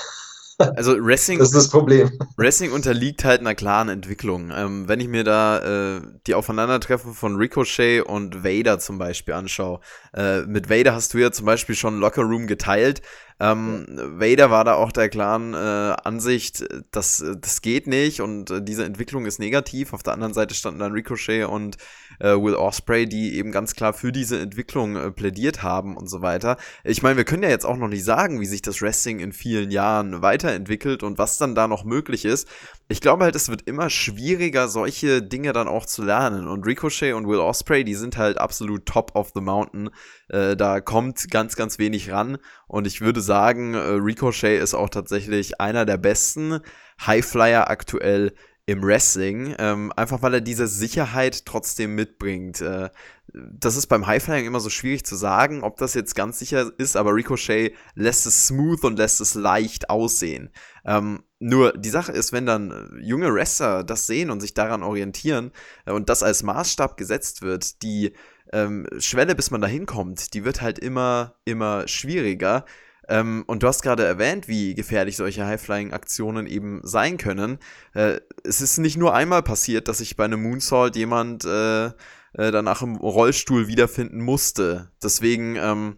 Also 0.75 0.93
Wrestling, 1.01 1.39
das 1.39 1.49
ist 1.49 1.55
das 1.55 1.69
Problem. 1.69 2.11
Wrestling 2.35 2.73
unterliegt 2.73 3.23
halt 3.23 3.39
einer 3.39 3.55
klaren 3.55 3.87
Entwicklung. 3.87 4.51
Ähm, 4.53 4.89
wenn 4.89 4.99
ich 4.99 5.07
mir 5.07 5.23
da 5.23 5.97
äh, 5.97 6.01
die 6.27 6.33
Aufeinandertreffen 6.33 7.13
von 7.13 7.37
Ricochet 7.37 8.01
und 8.01 8.43
Vader 8.43 8.77
zum 8.77 8.97
Beispiel 8.97 9.35
anschaue, 9.35 9.79
äh, 10.13 10.41
mit 10.41 10.69
Vader 10.69 10.93
hast 10.93 11.13
du 11.13 11.17
ja 11.17 11.31
zum 11.31 11.45
Beispiel 11.45 11.75
schon 11.75 12.01
Locker 12.01 12.23
Room 12.23 12.45
geteilt. 12.45 13.01
Ähm, 13.39 13.85
Vader 13.87 14.51
war 14.51 14.65
da 14.65 14.73
auch 14.73 14.91
der 14.91 15.07
klaren 15.07 15.53
äh, 15.53 15.57
Ansicht, 15.57 16.65
dass 16.91 17.23
das 17.39 17.61
geht 17.61 17.87
nicht 17.87 18.21
und 18.21 18.51
äh, 18.51 18.61
diese 18.61 18.83
Entwicklung 18.83 19.25
ist 19.25 19.39
negativ. 19.39 19.93
Auf 19.93 20.03
der 20.03 20.13
anderen 20.13 20.33
Seite 20.33 20.53
standen 20.55 20.79
dann 20.79 20.91
Ricochet 20.91 21.45
und 21.45 21.77
äh, 22.19 22.31
Will 22.31 22.55
Osprey, 22.55 23.07
die 23.07 23.35
eben 23.35 23.51
ganz 23.51 23.75
klar 23.75 23.93
für 23.93 24.11
diese 24.11 24.39
Entwicklung 24.39 24.97
äh, 24.97 25.11
plädiert 25.11 25.63
haben 25.63 25.95
und 25.95 26.09
so 26.09 26.21
weiter. 26.21 26.57
Ich 26.83 27.01
meine, 27.01 27.15
wir 27.15 27.23
können 27.23 27.43
ja 27.43 27.49
jetzt 27.49 27.65
auch 27.65 27.77
noch 27.77 27.87
nicht 27.87 28.03
sagen, 28.03 28.41
wie 28.41 28.45
sich 28.45 28.61
das 28.61 28.81
Wrestling 28.81 29.19
in 29.19 29.31
vielen 29.31 29.71
Jahren 29.71 30.21
weiterentwickelt 30.21 31.03
und 31.03 31.17
was 31.17 31.37
dann 31.37 31.55
da 31.55 31.67
noch 31.67 31.85
möglich 31.85 32.25
ist. 32.25 32.47
Ich 32.91 33.01
glaube 33.01 33.23
halt, 33.23 33.35
es 33.35 33.49
wird 33.49 33.67
immer 33.67 33.91
schwieriger, 33.91 34.67
solche 34.67 35.21
Dinge 35.21 35.53
dann 35.53 35.67
auch 35.67 35.85
zu 35.85 36.03
lernen. 36.03 36.47
Und 36.47 36.65
Ricochet 36.65 37.13
und 37.13 37.27
Will 37.27 37.37
Osprey, 37.37 37.83
die 37.83 37.93
sind 37.93 38.17
halt 38.17 38.39
absolut 38.39 38.87
top 38.87 39.11
of 39.13 39.29
the 39.35 39.41
mountain. 39.41 39.91
Äh, 40.27 40.55
da 40.55 40.81
kommt 40.81 41.29
ganz, 41.29 41.55
ganz 41.55 41.77
wenig 41.77 42.11
ran. 42.11 42.39
Und 42.67 42.87
ich 42.87 42.99
würde 42.99 43.21
sagen, 43.21 43.75
äh, 43.75 43.77
Ricochet 43.77 44.59
ist 44.59 44.73
auch 44.73 44.89
tatsächlich 44.89 45.61
einer 45.61 45.85
der 45.85 45.97
besten 45.97 46.61
Highflyer 47.05 47.69
aktuell 47.69 48.33
im 48.69 48.83
Wrestling, 48.83 49.55
ähm, 49.57 49.91
einfach 49.95 50.21
weil 50.21 50.35
er 50.35 50.41
diese 50.41 50.67
Sicherheit 50.67 51.43
trotzdem 51.47 51.95
mitbringt. 51.95 52.61
Äh, 52.61 52.89
das 53.33 53.75
ist 53.75 53.87
beim 53.87 54.05
Highflying 54.05 54.45
immer 54.45 54.59
so 54.59 54.69
schwierig 54.69 55.03
zu 55.05 55.15
sagen, 55.15 55.63
ob 55.63 55.77
das 55.77 55.95
jetzt 55.95 56.13
ganz 56.13 56.37
sicher 56.37 56.71
ist, 56.77 56.95
aber 56.95 57.15
Ricochet 57.15 57.73
lässt 57.95 58.27
es 58.27 58.45
smooth 58.45 58.83
und 58.83 58.99
lässt 58.99 59.21
es 59.21 59.33
leicht 59.33 59.89
aussehen. 59.89 60.51
Ähm, 60.85 61.23
nur 61.39 61.73
die 61.73 61.89
Sache 61.89 62.11
ist, 62.11 62.31
wenn 62.31 62.45
dann 62.45 62.95
junge 63.01 63.33
Wrestler 63.33 63.83
das 63.83 64.05
sehen 64.05 64.29
und 64.29 64.39
sich 64.39 64.53
daran 64.53 64.83
orientieren 64.83 65.51
äh, 65.87 65.91
und 65.91 66.07
das 66.09 66.21
als 66.21 66.43
Maßstab 66.43 66.95
gesetzt 66.95 67.41
wird, 67.41 67.81
die 67.81 68.13
ähm, 68.53 68.85
Schwelle, 68.99 69.33
bis 69.33 69.49
man 69.49 69.61
da 69.61 69.67
hinkommt, 69.67 70.35
die 70.35 70.45
wird 70.45 70.61
halt 70.61 70.77
immer, 70.77 71.39
immer 71.43 71.87
schwieriger. 71.87 72.65
Ähm, 73.09 73.43
und 73.47 73.63
du 73.63 73.67
hast 73.67 73.81
gerade 73.81 74.05
erwähnt, 74.05 74.47
wie 74.47 74.75
gefährlich 74.75 75.17
solche 75.17 75.45
High-Flying-Aktionen 75.45 76.45
eben 76.45 76.79
sein 76.83 77.17
können. 77.17 77.57
Äh, 77.93 78.21
es 78.43 78.61
ist 78.61 78.77
nicht 78.77 78.97
nur 78.97 79.15
einmal 79.15 79.41
passiert, 79.41 79.87
dass 79.87 79.97
sich 79.97 80.15
bei 80.15 80.25
einem 80.25 80.43
Moonsault 80.43 80.95
jemand 80.95 81.43
äh, 81.43 81.87
äh, 81.87 81.91
danach 82.33 82.83
im 82.83 82.95
Rollstuhl 82.95 83.67
wiederfinden 83.67 84.21
musste. 84.21 84.91
Deswegen 85.03 85.55
ähm, 85.55 85.97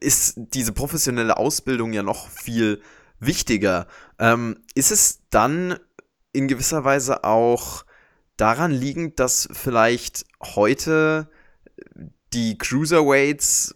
ist 0.00 0.34
diese 0.36 0.72
professionelle 0.72 1.36
Ausbildung 1.36 1.92
ja 1.92 2.04
noch 2.04 2.28
viel 2.28 2.80
wichtiger. 3.18 3.88
Ähm, 4.20 4.62
ist 4.74 4.92
es 4.92 5.22
dann 5.30 5.76
in 6.32 6.46
gewisser 6.46 6.84
Weise 6.84 7.24
auch 7.24 7.84
daran 8.36 8.70
liegend, 8.70 9.18
dass 9.18 9.48
vielleicht 9.52 10.24
heute 10.40 11.28
die 12.32 12.56
Cruiserweights 12.56 13.74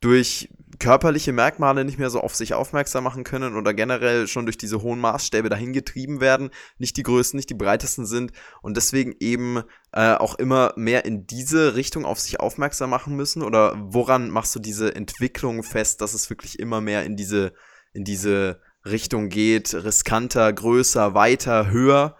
durch 0.00 0.48
körperliche 0.78 1.32
Merkmale 1.32 1.84
nicht 1.84 1.98
mehr 1.98 2.10
so 2.10 2.20
auf 2.20 2.34
sich 2.34 2.54
aufmerksam 2.54 3.04
machen 3.04 3.24
können 3.24 3.56
oder 3.56 3.74
generell 3.74 4.26
schon 4.26 4.46
durch 4.46 4.58
diese 4.58 4.82
hohen 4.82 5.00
Maßstäbe 5.00 5.48
dahin 5.48 5.72
getrieben 5.72 6.20
werden, 6.20 6.50
nicht 6.78 6.96
die 6.96 7.02
größten, 7.02 7.36
nicht 7.36 7.50
die 7.50 7.54
breitesten 7.54 8.06
sind 8.06 8.32
und 8.62 8.76
deswegen 8.76 9.14
eben 9.20 9.62
äh, 9.92 10.14
auch 10.14 10.36
immer 10.36 10.72
mehr 10.76 11.04
in 11.04 11.26
diese 11.26 11.74
Richtung 11.74 12.04
auf 12.04 12.20
sich 12.20 12.40
aufmerksam 12.40 12.90
machen 12.90 13.16
müssen? 13.16 13.42
Oder 13.42 13.74
woran 13.78 14.30
machst 14.30 14.54
du 14.54 14.60
diese 14.60 14.94
Entwicklung 14.94 15.62
fest, 15.62 16.00
dass 16.00 16.14
es 16.14 16.30
wirklich 16.30 16.58
immer 16.58 16.80
mehr 16.80 17.04
in 17.04 17.16
diese, 17.16 17.52
in 17.92 18.04
diese 18.04 18.60
Richtung 18.84 19.28
geht, 19.28 19.74
riskanter, 19.74 20.52
größer, 20.52 21.14
weiter, 21.14 21.70
höher? 21.70 22.16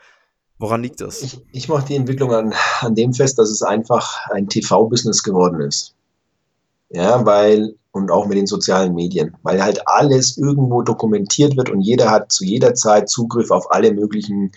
Woran 0.59 0.83
liegt 0.83 1.01
das? 1.01 1.23
Ich, 1.23 1.41
ich 1.53 1.69
mache 1.69 1.87
die 1.87 1.95
Entwicklung 1.95 2.33
an, 2.35 2.55
an 2.81 2.95
dem 2.95 3.13
fest, 3.13 3.39
dass 3.39 3.51
es 3.51 3.63
einfach 3.63 4.29
ein 4.31 4.49
TV-Business 4.49 5.23
geworden 5.23 5.61
ist. 5.61 5.95
Ja, 6.91 7.25
weil 7.25 7.78
und 7.93 8.11
auch 8.11 8.27
mit 8.27 8.37
den 8.37 8.47
sozialen 8.47 8.95
Medien, 8.95 9.37
weil 9.43 9.63
halt 9.63 9.87
alles 9.87 10.37
irgendwo 10.37 10.83
dokumentiert 10.83 11.57
wird 11.57 11.71
und 11.71 11.81
jeder 11.81 12.11
hat 12.11 12.31
zu 12.33 12.45
jeder 12.45 12.75
Zeit 12.75 13.09
Zugriff 13.09 13.51
auf 13.51 13.71
alle 13.73 13.93
möglichen 13.93 14.53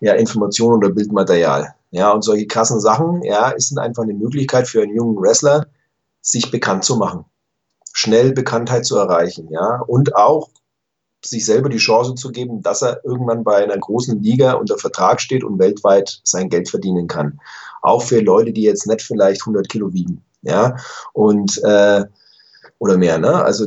ja, 0.00 0.14
Informationen 0.14 0.76
oder 0.76 0.90
Bildmaterial. 0.90 1.74
Ja, 1.90 2.10
und 2.10 2.22
solche 2.22 2.46
krassen 2.46 2.80
Sachen, 2.80 3.22
ja, 3.22 3.50
ist 3.50 3.76
einfach 3.78 4.02
eine 4.02 4.14
Möglichkeit 4.14 4.68
für 4.68 4.82
einen 4.82 4.94
jungen 4.94 5.16
Wrestler, 5.16 5.66
sich 6.20 6.50
bekannt 6.50 6.84
zu 6.84 6.96
machen, 6.96 7.24
schnell 7.92 8.32
Bekanntheit 8.32 8.84
zu 8.84 8.96
erreichen, 8.96 9.48
ja, 9.50 9.80
und 9.86 10.16
auch 10.16 10.50
sich 11.24 11.44
selber 11.46 11.68
die 11.68 11.78
Chance 11.78 12.14
zu 12.14 12.30
geben, 12.30 12.62
dass 12.62 12.82
er 12.82 13.04
irgendwann 13.04 13.44
bei 13.44 13.56
einer 13.56 13.78
großen 13.78 14.22
Liga 14.22 14.52
unter 14.52 14.76
Vertrag 14.78 15.20
steht 15.20 15.44
und 15.44 15.58
weltweit 15.58 16.20
sein 16.24 16.48
Geld 16.48 16.68
verdienen 16.68 17.06
kann. 17.06 17.40
Auch 17.82 18.02
für 18.02 18.20
Leute, 18.20 18.52
die 18.52 18.62
jetzt 18.62 18.86
nicht 18.86 19.02
vielleicht 19.02 19.42
100 19.42 19.68
Kilo 19.68 19.92
wiegen, 19.92 20.22
ja, 20.42 20.76
und 21.12 21.62
äh, 21.64 22.04
oder 22.78 22.96
mehr. 22.96 23.18
Ne? 23.18 23.34
Also 23.34 23.66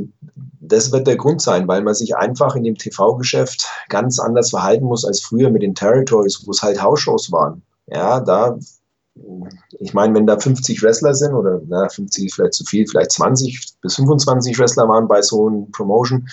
das 0.59 0.91
wird 0.91 1.07
der 1.07 1.17
Grund 1.17 1.41
sein, 1.41 1.67
weil 1.67 1.81
man 1.81 1.95
sich 1.95 2.15
einfach 2.15 2.55
in 2.55 2.63
dem 2.63 2.75
TV-Geschäft 2.75 3.67
ganz 3.89 4.19
anders 4.19 4.51
verhalten 4.51 4.85
muss 4.85 5.05
als 5.05 5.21
früher 5.21 5.49
mit 5.49 5.63
den 5.63 5.75
Territories, 5.75 6.43
wo 6.45 6.51
es 6.51 6.61
halt 6.61 6.81
Hausshows 6.81 7.31
waren. 7.31 7.63
Ja, 7.87 8.19
da, 8.19 8.57
ich 9.79 9.93
meine, 9.93 10.13
wenn 10.13 10.27
da 10.27 10.37
50 10.37 10.83
Wrestler 10.83 11.15
sind 11.15 11.33
oder 11.33 11.59
na, 11.67 11.89
50 11.89 12.33
vielleicht 12.33 12.53
zu 12.53 12.63
viel, 12.65 12.87
vielleicht 12.87 13.11
20 13.11 13.77
bis 13.81 13.95
25 13.95 14.57
Wrestler 14.59 14.87
waren 14.87 15.07
bei 15.07 15.21
so 15.21 15.47
einem 15.47 15.71
Promotion 15.71 16.29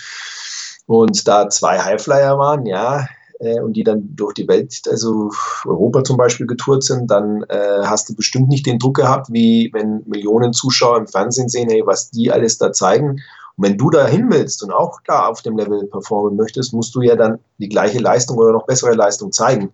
und 0.86 1.26
da 1.26 1.48
zwei 1.48 1.78
Highflyer 1.78 2.38
waren, 2.38 2.66
ja, 2.66 3.06
äh, 3.40 3.60
und 3.60 3.74
die 3.74 3.84
dann 3.84 4.14
durch 4.14 4.34
die 4.34 4.48
Welt, 4.48 4.82
also 4.88 5.30
Europa 5.64 6.04
zum 6.04 6.16
Beispiel 6.16 6.46
getourt 6.46 6.84
sind, 6.84 7.10
dann 7.10 7.42
äh, 7.48 7.82
hast 7.84 8.08
du 8.08 8.14
bestimmt 8.14 8.48
nicht 8.48 8.66
den 8.66 8.78
Druck 8.78 8.96
gehabt, 8.96 9.32
wie 9.32 9.70
wenn 9.72 10.02
Millionen 10.06 10.52
Zuschauer 10.52 10.98
im 10.98 11.06
Fernsehen 11.06 11.48
sehen, 11.48 11.68
hey, 11.68 11.82
was 11.84 12.10
die 12.10 12.30
alles 12.30 12.58
da 12.58 12.72
zeigen. 12.72 13.20
Und 13.56 13.64
wenn 13.64 13.78
du 13.78 13.90
da 13.90 14.06
hin 14.06 14.28
willst 14.30 14.62
und 14.62 14.70
auch 14.70 15.00
da 15.06 15.26
auf 15.26 15.42
dem 15.42 15.56
Level 15.56 15.86
performen 15.86 16.36
möchtest, 16.36 16.72
musst 16.72 16.94
du 16.94 17.02
ja 17.02 17.16
dann 17.16 17.38
die 17.58 17.68
gleiche 17.68 17.98
Leistung 17.98 18.38
oder 18.38 18.52
noch 18.52 18.66
bessere 18.66 18.94
Leistung 18.94 19.32
zeigen. 19.32 19.72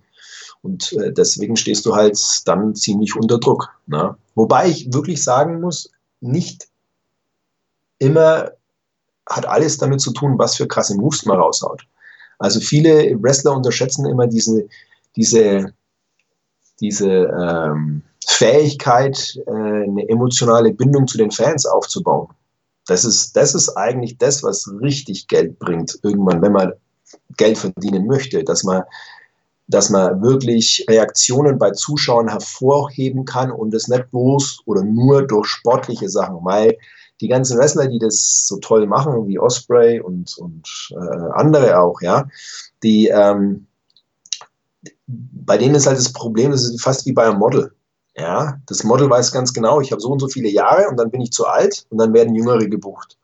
Und 0.63 0.93
äh, 0.95 1.13
deswegen 1.13 1.57
stehst 1.57 1.85
du 1.87 1.95
halt 1.95 2.19
dann 2.47 2.75
ziemlich 2.75 3.17
unter 3.17 3.39
Druck. 3.39 3.69
Ne? 3.87 4.17
Wobei 4.35 4.69
ich 4.69 4.93
wirklich 4.93 5.23
sagen 5.23 5.61
muss, 5.61 5.91
nicht 6.21 6.69
immer 7.99 8.53
hat 9.29 9.47
alles 9.47 9.79
damit 9.79 10.01
zu 10.01 10.13
tun, 10.13 10.39
was 10.39 10.57
für 10.57 10.67
krasse 10.67 10.97
Moves 10.97 11.25
man 11.25 11.39
raushaut. 11.39 11.83
Also 12.43 12.59
viele 12.59 13.17
Wrestler 13.23 13.55
unterschätzen 13.57 14.05
immer 14.05 14.27
diese, 14.27 14.67
diese, 15.15 15.73
diese 16.81 17.09
ähm, 17.09 18.03
Fähigkeit, 18.27 19.41
äh, 19.47 19.51
eine 19.53 20.09
emotionale 20.09 20.73
Bindung 20.73 21.07
zu 21.07 21.19
den 21.19 21.31
Fans 21.31 21.67
aufzubauen. 21.67 22.27
Das 22.89 23.05
ist, 23.05 23.37
das 23.37 23.55
ist 23.55 23.69
eigentlich 23.77 24.19
das, 24.19 24.43
was 24.43 24.69
richtig 24.81 25.29
Geld 25.29 25.57
bringt, 25.61 26.01
irgendwann, 26.03 26.43
wenn 26.43 26.51
man 26.51 26.73
Geld 27.37 27.59
verdienen 27.59 28.09
möchte, 28.09 28.43
dass 28.43 28.65
man, 28.65 28.83
dass 29.69 29.89
man 29.89 30.21
wirklich 30.21 30.85
Reaktionen 30.91 31.59
bei 31.59 31.71
Zuschauern 31.71 32.29
hervorheben 32.29 33.25
kann 33.25 33.53
und 33.53 33.73
es 33.73 33.87
nicht 33.87 34.11
bloß 34.11 34.63
oder 34.67 34.83
nur 34.83 35.25
durch 35.29 35.47
sportliche 35.47 36.09
Sachen, 36.09 36.39
weil 36.43 36.77
die 37.23 37.29
ganzen 37.29 37.59
Wrestler, 37.59 37.87
die 37.87 38.01
das 38.01 38.47
so 38.49 38.59
toll 38.59 38.87
machen, 38.87 39.29
wie 39.29 39.39
Osprey 39.39 40.01
und, 40.01 40.37
und 40.39 40.69
äh, 40.91 41.31
andere 41.33 41.79
auch, 41.79 42.03
ja, 42.03 42.29
die, 42.83 43.07
ähm, 43.07 43.67
bei 45.07 45.57
denen 45.57 45.77
ist 45.77 45.87
halt 45.87 45.99
das 45.99 46.13
Problem, 46.13 46.51
das 46.51 46.65
ist 46.65 46.83
fast 46.83 47.07
wie 47.07 47.13
bei 47.13 47.25
einem 47.25 47.39
Model. 47.39 47.73
Ja, 48.15 48.59
das 48.67 48.85
Model 48.85 49.09
weiß 49.09 49.33
ganz 49.33 49.55
genau, 49.55 49.81
ich 49.81 49.93
habe 49.93 50.03
so 50.03 50.11
und 50.11 50.19
so 50.19 50.29
viele 50.29 50.51
Jahre 50.51 50.89
und 50.89 50.99
dann 50.99 51.11
bin 51.11 51.23
ich 51.23 51.33
zu 51.33 51.47
alt 51.47 51.87
und 51.89 51.99
dann 51.99 52.13
werden 52.13 52.35
Jüngere 52.35 52.67
gebucht. 52.67 53.17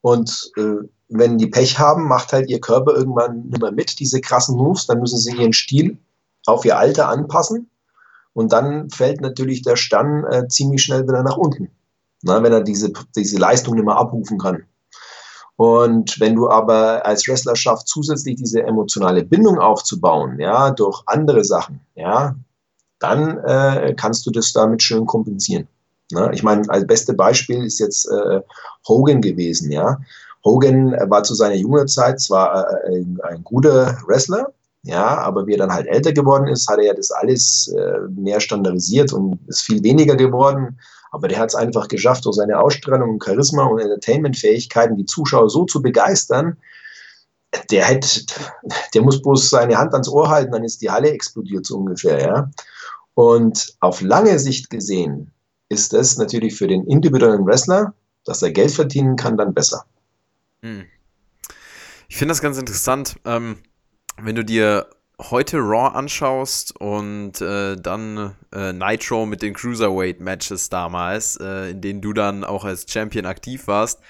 Und 0.00 0.50
äh, 0.56 0.86
wenn 1.08 1.38
die 1.38 1.46
Pech 1.46 1.78
haben, 1.78 2.08
macht 2.08 2.32
halt 2.32 2.48
ihr 2.50 2.60
Körper 2.60 2.94
irgendwann 2.94 3.42
nicht 3.48 3.60
mehr 3.60 3.70
mit, 3.70 4.00
diese 4.00 4.20
krassen 4.20 4.56
Moves, 4.56 4.86
dann 4.86 4.98
müssen 4.98 5.18
sie 5.18 5.36
ihren 5.36 5.52
Stil 5.52 5.98
auf 6.46 6.64
ihr 6.64 6.76
Alter 6.76 7.08
anpassen 7.08 7.70
und 8.32 8.52
dann 8.52 8.90
fällt 8.90 9.20
natürlich 9.20 9.62
der 9.62 9.76
Stand 9.76 10.24
äh, 10.32 10.48
ziemlich 10.48 10.82
schnell 10.82 11.04
wieder 11.04 11.22
nach 11.22 11.36
unten 11.36 11.70
na, 12.26 12.42
wenn 12.42 12.52
er 12.52 12.60
diese, 12.60 12.92
diese 13.14 13.38
Leistung 13.38 13.74
nicht 13.74 13.84
mehr 13.84 13.96
abrufen 13.96 14.38
kann. 14.38 14.64
Und 15.56 16.20
wenn 16.20 16.34
du 16.34 16.50
aber 16.50 17.06
als 17.06 17.26
Wrestler 17.26 17.56
schaffst, 17.56 17.88
zusätzlich 17.88 18.36
diese 18.36 18.62
emotionale 18.62 19.24
Bindung 19.24 19.58
aufzubauen, 19.58 20.38
ja, 20.38 20.70
durch 20.70 21.02
andere 21.06 21.44
Sachen, 21.44 21.80
ja, 21.94 22.36
dann 22.98 23.38
äh, 23.38 23.94
kannst 23.96 24.26
du 24.26 24.30
das 24.30 24.52
damit 24.52 24.82
schön 24.82 25.06
kompensieren. 25.06 25.66
Na, 26.12 26.32
ich 26.32 26.42
meine, 26.42 26.68
als 26.68 26.86
beste 26.86 27.14
Beispiel 27.14 27.64
ist 27.64 27.78
jetzt 27.78 28.06
äh, 28.06 28.40
Hogan 28.86 29.20
gewesen, 29.20 29.72
ja. 29.72 29.98
Hogan 30.44 30.92
war 31.08 31.24
zu 31.24 31.34
seiner 31.34 31.56
jungen 31.56 31.88
Zeit 31.88 32.20
zwar 32.20 32.70
äh, 32.84 32.98
ein, 32.98 33.18
ein, 33.22 33.42
guter 33.42 33.98
Wrestler, 34.06 34.52
ja, 34.82 35.18
aber 35.18 35.46
wie 35.46 35.54
er 35.54 35.58
dann 35.58 35.72
halt 35.72 35.88
älter 35.88 36.12
geworden 36.12 36.46
ist, 36.46 36.68
hat 36.68 36.78
er 36.78 36.84
ja 36.84 36.94
das 36.94 37.10
alles 37.10 37.74
äh, 37.76 37.98
mehr 38.14 38.40
standardisiert 38.40 39.12
und 39.12 39.40
ist 39.48 39.62
viel 39.62 39.82
weniger 39.82 40.14
geworden 40.14 40.78
aber 41.16 41.28
der 41.28 41.38
hat 41.38 41.48
es 41.48 41.54
einfach 41.54 41.88
geschafft, 41.88 42.26
durch 42.26 42.36
seine 42.36 42.60
Ausstrahlung, 42.60 43.18
Charisma 43.22 43.64
und 43.64 43.78
Entertainment-Fähigkeiten 43.78 44.98
die 44.98 45.06
Zuschauer 45.06 45.48
so 45.48 45.64
zu 45.64 45.80
begeistern, 45.80 46.58
der, 47.70 47.88
hat, 47.88 48.26
der 48.92 49.00
muss 49.00 49.22
bloß 49.22 49.48
seine 49.48 49.78
Hand 49.78 49.94
ans 49.94 50.10
Ohr 50.10 50.28
halten, 50.28 50.52
dann 50.52 50.62
ist 50.62 50.82
die 50.82 50.90
Halle 50.90 51.08
explodiert 51.08 51.64
so 51.64 51.78
ungefähr. 51.78 52.20
Ja? 52.20 52.50
Und 53.14 53.76
auf 53.80 54.02
lange 54.02 54.38
Sicht 54.38 54.68
gesehen 54.68 55.32
ist 55.70 55.94
das 55.94 56.18
natürlich 56.18 56.54
für 56.54 56.68
den 56.68 56.86
individuellen 56.86 57.46
Wrestler, 57.46 57.94
dass 58.26 58.42
er 58.42 58.50
Geld 58.50 58.72
verdienen 58.72 59.16
kann, 59.16 59.38
dann 59.38 59.54
besser. 59.54 59.86
Hm. 60.60 60.84
Ich 62.08 62.18
finde 62.18 62.32
das 62.32 62.42
ganz 62.42 62.58
interessant, 62.58 63.16
ähm, 63.24 63.56
wenn 64.20 64.36
du 64.36 64.44
dir 64.44 64.86
heute 65.20 65.58
Raw 65.58 65.96
anschaust 65.96 66.78
und 66.78 67.40
äh, 67.40 67.76
dann 67.76 68.36
äh, 68.52 68.72
Nitro 68.72 69.26
mit 69.26 69.42
den 69.42 69.54
Cruiserweight-Matches 69.54 70.68
damals, 70.68 71.36
äh, 71.36 71.70
in 71.70 71.80
denen 71.80 72.02
du 72.02 72.12
dann 72.12 72.44
auch 72.44 72.64
als 72.64 72.90
Champion 72.90 73.24
aktiv 73.24 73.66
warst, 73.66 74.00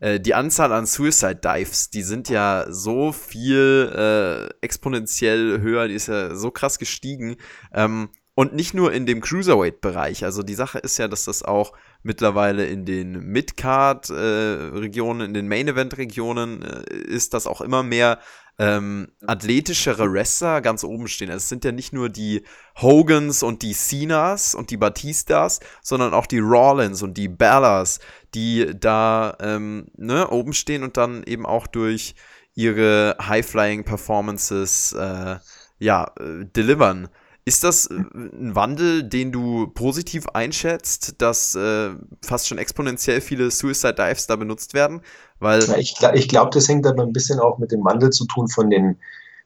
äh, 0.00 0.20
die 0.20 0.34
Anzahl 0.34 0.72
an 0.72 0.86
Suicide 0.86 1.36
Dives, 1.36 1.90
die 1.90 2.02
sind 2.02 2.28
ja 2.28 2.66
so 2.68 3.12
viel 3.12 3.92
äh, 3.94 4.48
exponentiell 4.60 5.60
höher, 5.60 5.88
die 5.88 5.94
ist 5.94 6.08
ja 6.08 6.34
so 6.34 6.50
krass 6.50 6.78
gestiegen. 6.78 7.36
Ähm, 7.72 8.10
und 8.38 8.54
nicht 8.54 8.74
nur 8.74 8.92
in 8.92 9.06
dem 9.06 9.22
Cruiserweight-Bereich. 9.22 10.22
Also 10.22 10.42
die 10.42 10.54
Sache 10.54 10.78
ist 10.78 10.98
ja, 10.98 11.08
dass 11.08 11.24
das 11.24 11.42
auch 11.42 11.72
mittlerweile 12.02 12.66
in 12.66 12.84
den 12.84 13.12
Mid-Card-Regionen, 13.12 15.22
äh, 15.22 15.24
in 15.24 15.32
den 15.32 15.48
Main-Event-Regionen 15.48 16.60
äh, 16.60 16.94
ist, 16.94 17.32
dass 17.32 17.46
auch 17.46 17.62
immer 17.62 17.82
mehr 17.82 18.18
ähm, 18.58 19.08
athletischere 19.26 20.10
Wrestler 20.10 20.60
ganz 20.60 20.82
oben 20.82 21.08
stehen. 21.08 21.30
Also 21.30 21.42
es 21.42 21.48
sind 21.48 21.64
ja 21.64 21.72
nicht 21.72 21.92
nur 21.92 22.08
die 22.08 22.42
Hogans 22.80 23.42
und 23.42 23.62
die 23.62 23.74
Cenas 23.74 24.54
und 24.54 24.70
die 24.70 24.76
Batistas, 24.76 25.60
sondern 25.82 26.14
auch 26.14 26.26
die 26.26 26.38
Rollins 26.38 27.02
und 27.02 27.18
die 27.18 27.28
Bellas, 27.28 28.00
die 28.34 28.72
da 28.78 29.36
ähm, 29.40 29.88
ne, 29.96 30.28
oben 30.28 30.52
stehen 30.54 30.82
und 30.82 30.96
dann 30.96 31.22
eben 31.24 31.44
auch 31.44 31.66
durch 31.66 32.14
ihre 32.54 33.16
High-Flying-Performances 33.20 34.92
äh, 34.92 35.36
ja, 35.78 36.10
äh, 36.18 36.46
delivern. 36.46 37.08
Ist 37.48 37.62
das 37.62 37.86
äh, 37.86 37.94
ein 37.94 38.56
Wandel, 38.56 39.04
den 39.04 39.30
du 39.30 39.68
positiv 39.68 40.26
einschätzt, 40.34 41.14
dass 41.22 41.54
äh, 41.54 41.90
fast 42.22 42.48
schon 42.48 42.58
exponentiell 42.58 43.20
viele 43.20 43.52
Suicide 43.52 43.94
Dives 43.94 44.26
da 44.26 44.34
benutzt 44.34 44.74
werden? 44.74 45.00
Weil 45.38 45.62
ja, 45.62 45.76
ich, 45.76 45.94
ich 46.14 46.28
glaube, 46.28 46.50
das 46.52 46.68
hängt 46.68 46.86
aber 46.86 47.04
ein 47.04 47.12
bisschen 47.12 47.38
auch 47.38 47.58
mit 47.58 47.70
dem 47.70 47.84
Wandel 47.84 48.10
zu 48.10 48.26
tun 48.26 48.48
von 48.48 48.68
den, 48.68 48.98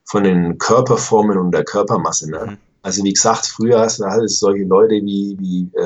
von 0.03 0.23
den 0.23 0.57
Körperformen 0.57 1.37
und 1.37 1.51
der 1.51 1.63
Körpermasse. 1.63 2.31
Ne? 2.31 2.45
Mhm. 2.49 2.57
Also 2.81 3.03
wie 3.03 3.13
gesagt, 3.13 3.45
früher 3.45 3.79
hast 3.79 3.99
du 3.99 4.05
halt 4.05 4.27
solche 4.31 4.63
Leute 4.63 4.95
wie, 4.95 5.37
wie 5.39 5.69
äh, 5.77 5.83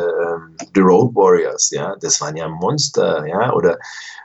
The 0.74 0.82
Road 0.82 1.16
Warriors, 1.16 1.70
ja, 1.72 1.96
das 2.00 2.22
waren 2.22 2.36
ja 2.36 2.48
Monster, 2.48 3.26
ja, 3.26 3.54
oder, 3.54 3.78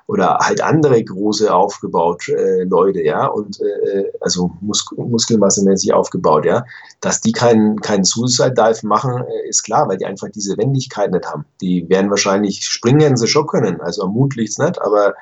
oder 0.06 0.38
halt 0.40 0.60
andere 0.60 1.02
große 1.02 1.52
aufgebaut 1.52 2.28
äh, 2.28 2.64
Leute, 2.64 3.02
ja, 3.02 3.26
und 3.26 3.60
äh, 3.60 4.10
also 4.20 4.50
Mus 4.60 4.84
muskelmassemäßig 4.96 5.92
aufgebaut, 5.92 6.44
ja, 6.44 6.64
dass 7.00 7.20
die 7.20 7.32
keinen 7.32 7.80
keinen 7.80 8.04
Suicide 8.04 8.52
Dive 8.52 8.86
machen, 8.86 9.24
äh, 9.24 9.48
ist 9.48 9.62
klar, 9.62 9.88
weil 9.88 9.98
die 9.98 10.06
einfach 10.06 10.28
diese 10.34 10.56
Wendigkeit 10.58 11.10
nicht 11.12 11.26
haben. 11.26 11.44
Die 11.60 11.88
werden 11.88 12.10
wahrscheinlich 12.10 12.64
springen 12.64 13.16
sie 13.16 13.28
schon 13.28 13.46
können, 13.46 13.80
also 13.80 14.02
am 14.02 14.12
Mut 14.12 14.36
liegt's 14.36 14.58
nicht, 14.58 14.80
aber 14.80 15.14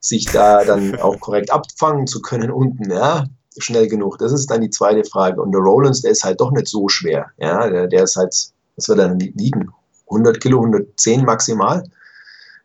sich 0.00 0.26
da 0.26 0.64
dann 0.64 0.96
auch 1.00 1.18
korrekt 1.20 1.50
abfangen 1.50 2.06
zu 2.06 2.20
können 2.20 2.50
unten, 2.50 2.90
ja, 2.90 3.24
schnell 3.58 3.88
genug. 3.88 4.18
Das 4.18 4.32
ist 4.32 4.50
dann 4.50 4.60
die 4.60 4.70
zweite 4.70 5.04
Frage. 5.04 5.40
Und 5.40 5.52
der 5.52 5.60
Rollins, 5.60 6.02
der 6.02 6.10
ist 6.10 6.24
halt 6.24 6.40
doch 6.40 6.50
nicht 6.52 6.68
so 6.68 6.88
schwer, 6.88 7.26
ja, 7.38 7.68
der, 7.68 7.86
der 7.86 8.04
ist 8.04 8.16
halt, 8.16 8.34
was 8.76 8.88
wird 8.88 8.98
er 8.98 9.08
dann 9.08 9.20
wiegen? 9.20 9.70
100 10.08 10.40
Kilo, 10.40 10.58
110 10.58 11.24
maximal, 11.24 11.84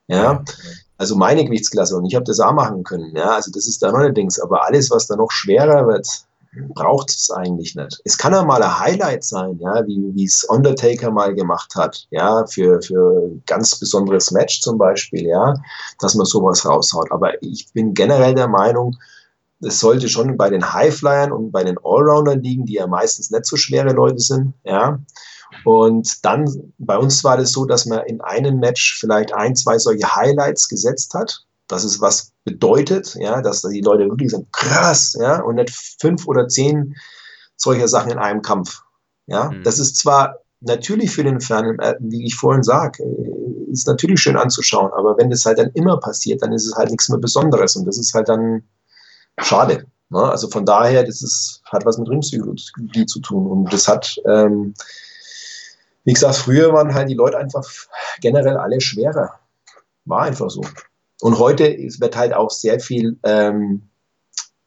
ja. 0.07 0.43
Also 0.97 1.15
meine 1.15 1.43
Gewichtsklasse 1.43 1.97
und 1.97 2.05
ich 2.05 2.13
habe 2.13 2.25
das 2.25 2.39
auch 2.39 2.53
machen 2.53 2.83
können, 2.83 3.15
ja, 3.15 3.31
also 3.31 3.51
das 3.51 3.67
ist 3.67 3.81
da 3.81 3.91
noch 3.91 3.99
allerdings, 3.99 4.39
aber 4.39 4.65
alles, 4.65 4.91
was 4.91 5.07
da 5.07 5.15
noch 5.15 5.31
schwerer 5.31 5.87
wird, 5.87 6.07
braucht 6.73 7.09
es 7.09 7.31
eigentlich 7.31 7.75
nicht. 7.75 8.01
Es 8.03 8.17
kann 8.17 8.33
ja 8.33 8.43
mal 8.43 8.61
ein 8.61 8.79
Highlight 8.79 9.23
sein, 9.23 9.57
ja, 9.59 9.85
wie 9.87 10.23
es 10.23 10.43
Undertaker 10.43 11.09
mal 11.11 11.33
gemacht 11.33 11.75
hat, 11.75 12.07
ja, 12.11 12.45
für, 12.45 12.81
für 12.81 13.31
ganz 13.45 13.79
besonderes 13.79 14.31
Match 14.31 14.61
zum 14.61 14.77
Beispiel, 14.77 15.25
ja, 15.25 15.55
dass 15.99 16.15
man 16.15 16.25
sowas 16.25 16.65
raushaut. 16.65 17.11
Aber 17.11 17.41
ich 17.41 17.71
bin 17.73 17.93
generell 17.93 18.35
der 18.35 18.49
Meinung, 18.49 18.97
es 19.61 19.79
sollte 19.79 20.09
schon 20.09 20.37
bei 20.37 20.49
den 20.49 20.73
Highflyern 20.73 21.31
und 21.31 21.51
bei 21.51 21.63
den 21.63 21.77
Allroundern 21.83 22.41
liegen, 22.41 22.65
die 22.65 22.73
ja 22.73 22.87
meistens 22.87 23.31
nicht 23.31 23.45
so 23.45 23.55
schwere 23.55 23.93
Leute 23.93 24.19
sind, 24.19 24.53
ja. 24.63 24.99
Und 25.63 26.25
dann, 26.25 26.73
bei 26.77 26.97
uns 26.97 27.23
war 27.23 27.37
das 27.37 27.51
so, 27.51 27.65
dass 27.65 27.85
man 27.85 28.05
in 28.05 28.21
einem 28.21 28.59
Match 28.59 28.97
vielleicht 28.99 29.33
ein, 29.33 29.55
zwei 29.55 29.77
solche 29.77 30.15
Highlights 30.15 30.67
gesetzt 30.67 31.13
hat, 31.13 31.45
dass 31.67 31.83
es 31.83 32.01
was 32.01 32.31
bedeutet, 32.43 33.15
ja, 33.15 33.41
dass 33.41 33.61
die 33.61 33.81
Leute 33.81 34.07
wirklich 34.09 34.31
sagen, 34.31 34.47
krass, 34.51 35.15
ja, 35.19 35.41
und 35.41 35.55
nicht 35.55 35.71
fünf 35.99 36.27
oder 36.27 36.47
zehn 36.47 36.95
solcher 37.55 37.87
Sachen 37.87 38.11
in 38.11 38.17
einem 38.17 38.41
Kampf. 38.41 38.81
Ja, 39.27 39.51
mhm. 39.51 39.63
das 39.63 39.79
ist 39.79 39.97
zwar 39.97 40.37
natürlich 40.61 41.11
für 41.11 41.23
den 41.23 41.39
Fernen, 41.39 41.79
äh, 41.79 41.95
wie 41.99 42.25
ich 42.25 42.35
vorhin 42.35 42.63
sage, 42.63 43.03
äh, 43.03 43.71
ist 43.71 43.87
natürlich 43.87 44.19
schön 44.19 44.37
anzuschauen, 44.37 44.91
aber 44.93 45.17
wenn 45.17 45.29
das 45.29 45.45
halt 45.45 45.59
dann 45.59 45.71
immer 45.73 45.99
passiert, 45.99 46.41
dann 46.41 46.51
ist 46.51 46.65
es 46.65 46.75
halt 46.75 46.89
nichts 46.89 47.09
mehr 47.09 47.19
Besonderes 47.19 47.75
und 47.75 47.85
das 47.85 47.97
ist 47.97 48.13
halt 48.13 48.29
dann 48.29 48.63
schade. 49.39 49.85
Ne? 50.09 50.19
Also 50.19 50.49
von 50.49 50.65
daher, 50.65 51.03
das 51.03 51.21
ist, 51.21 51.61
hat 51.65 51.85
was 51.85 51.97
mit 51.97 52.09
Ringpsychologie 52.09 53.05
zu 53.05 53.19
tun 53.21 53.47
und 53.47 53.71
das 53.73 53.87
hat, 53.87 54.19
ähm, 54.27 54.73
wie 56.03 56.13
gesagt, 56.13 56.35
früher 56.35 56.73
waren 56.73 56.93
halt 56.93 57.09
die 57.09 57.15
Leute 57.15 57.37
einfach 57.37 57.67
generell 58.21 58.57
alle 58.57 58.81
schwerer. 58.81 59.39
War 60.05 60.21
einfach 60.21 60.49
so. 60.49 60.61
Und 61.21 61.37
heute 61.37 61.77
wird 61.99 62.17
halt 62.17 62.33
auch 62.33 62.49
sehr 62.49 62.79
viel 62.79 63.19
ähm, 63.23 63.89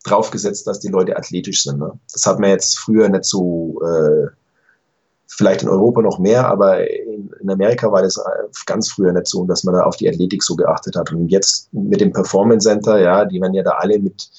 draufgesetzt, 0.05 0.67
dass 0.67 0.79
die 0.79 0.89
Leute 0.89 1.17
athletisch 1.17 1.65
sind. 1.65 1.81
Ne? 1.81 1.99
Das 2.13 2.27
hat 2.27 2.39
man 2.39 2.51
jetzt 2.51 2.79
früher 2.79 3.09
nicht 3.09 3.25
so, 3.25 3.81
äh, 3.83 4.29
vielleicht 5.27 5.63
in 5.63 5.69
Europa 5.69 6.03
noch 6.03 6.19
mehr, 6.19 6.47
aber 6.47 6.89
in, 6.89 7.33
in, 7.41 7.51
Amerika 7.51 7.91
war 7.91 8.03
das 8.03 8.17
äh, 8.19 8.49
ganz 8.67 8.91
früher 8.91 9.13
nicht 9.13 9.27
so, 9.27 9.45
dass 9.45 9.65
man 9.65 9.75
da 9.75 9.83
auf 9.83 9.97
die 9.97 10.09
Athletik 10.09 10.43
so 10.43 10.55
geachtet 10.55 10.95
hat. 10.95 11.11
Und 11.13 11.29
jetzt 11.29 11.73
mit 11.73 12.01
dem 12.01 12.13
Performance 12.13 12.69
Center, 12.69 13.01
ja, 13.01 13.25
die 13.25 13.41
werden 13.41 13.55
ja 13.55 13.65
da 13.65 13.73
alle 13.73 13.99
mit, 13.99 14.31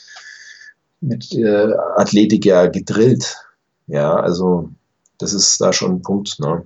mit 1.01 1.33
äh, 1.33 1.73
Athletik 1.97 2.45
ja 2.45 2.67
gedrillt. 2.67 3.37
Ja, 3.87 4.15
also 4.15 4.69
das 5.17 5.33
ist 5.33 5.59
da 5.59 5.73
schon 5.73 5.95
ein 5.95 6.01
Punkt. 6.01 6.39
Ne? 6.39 6.65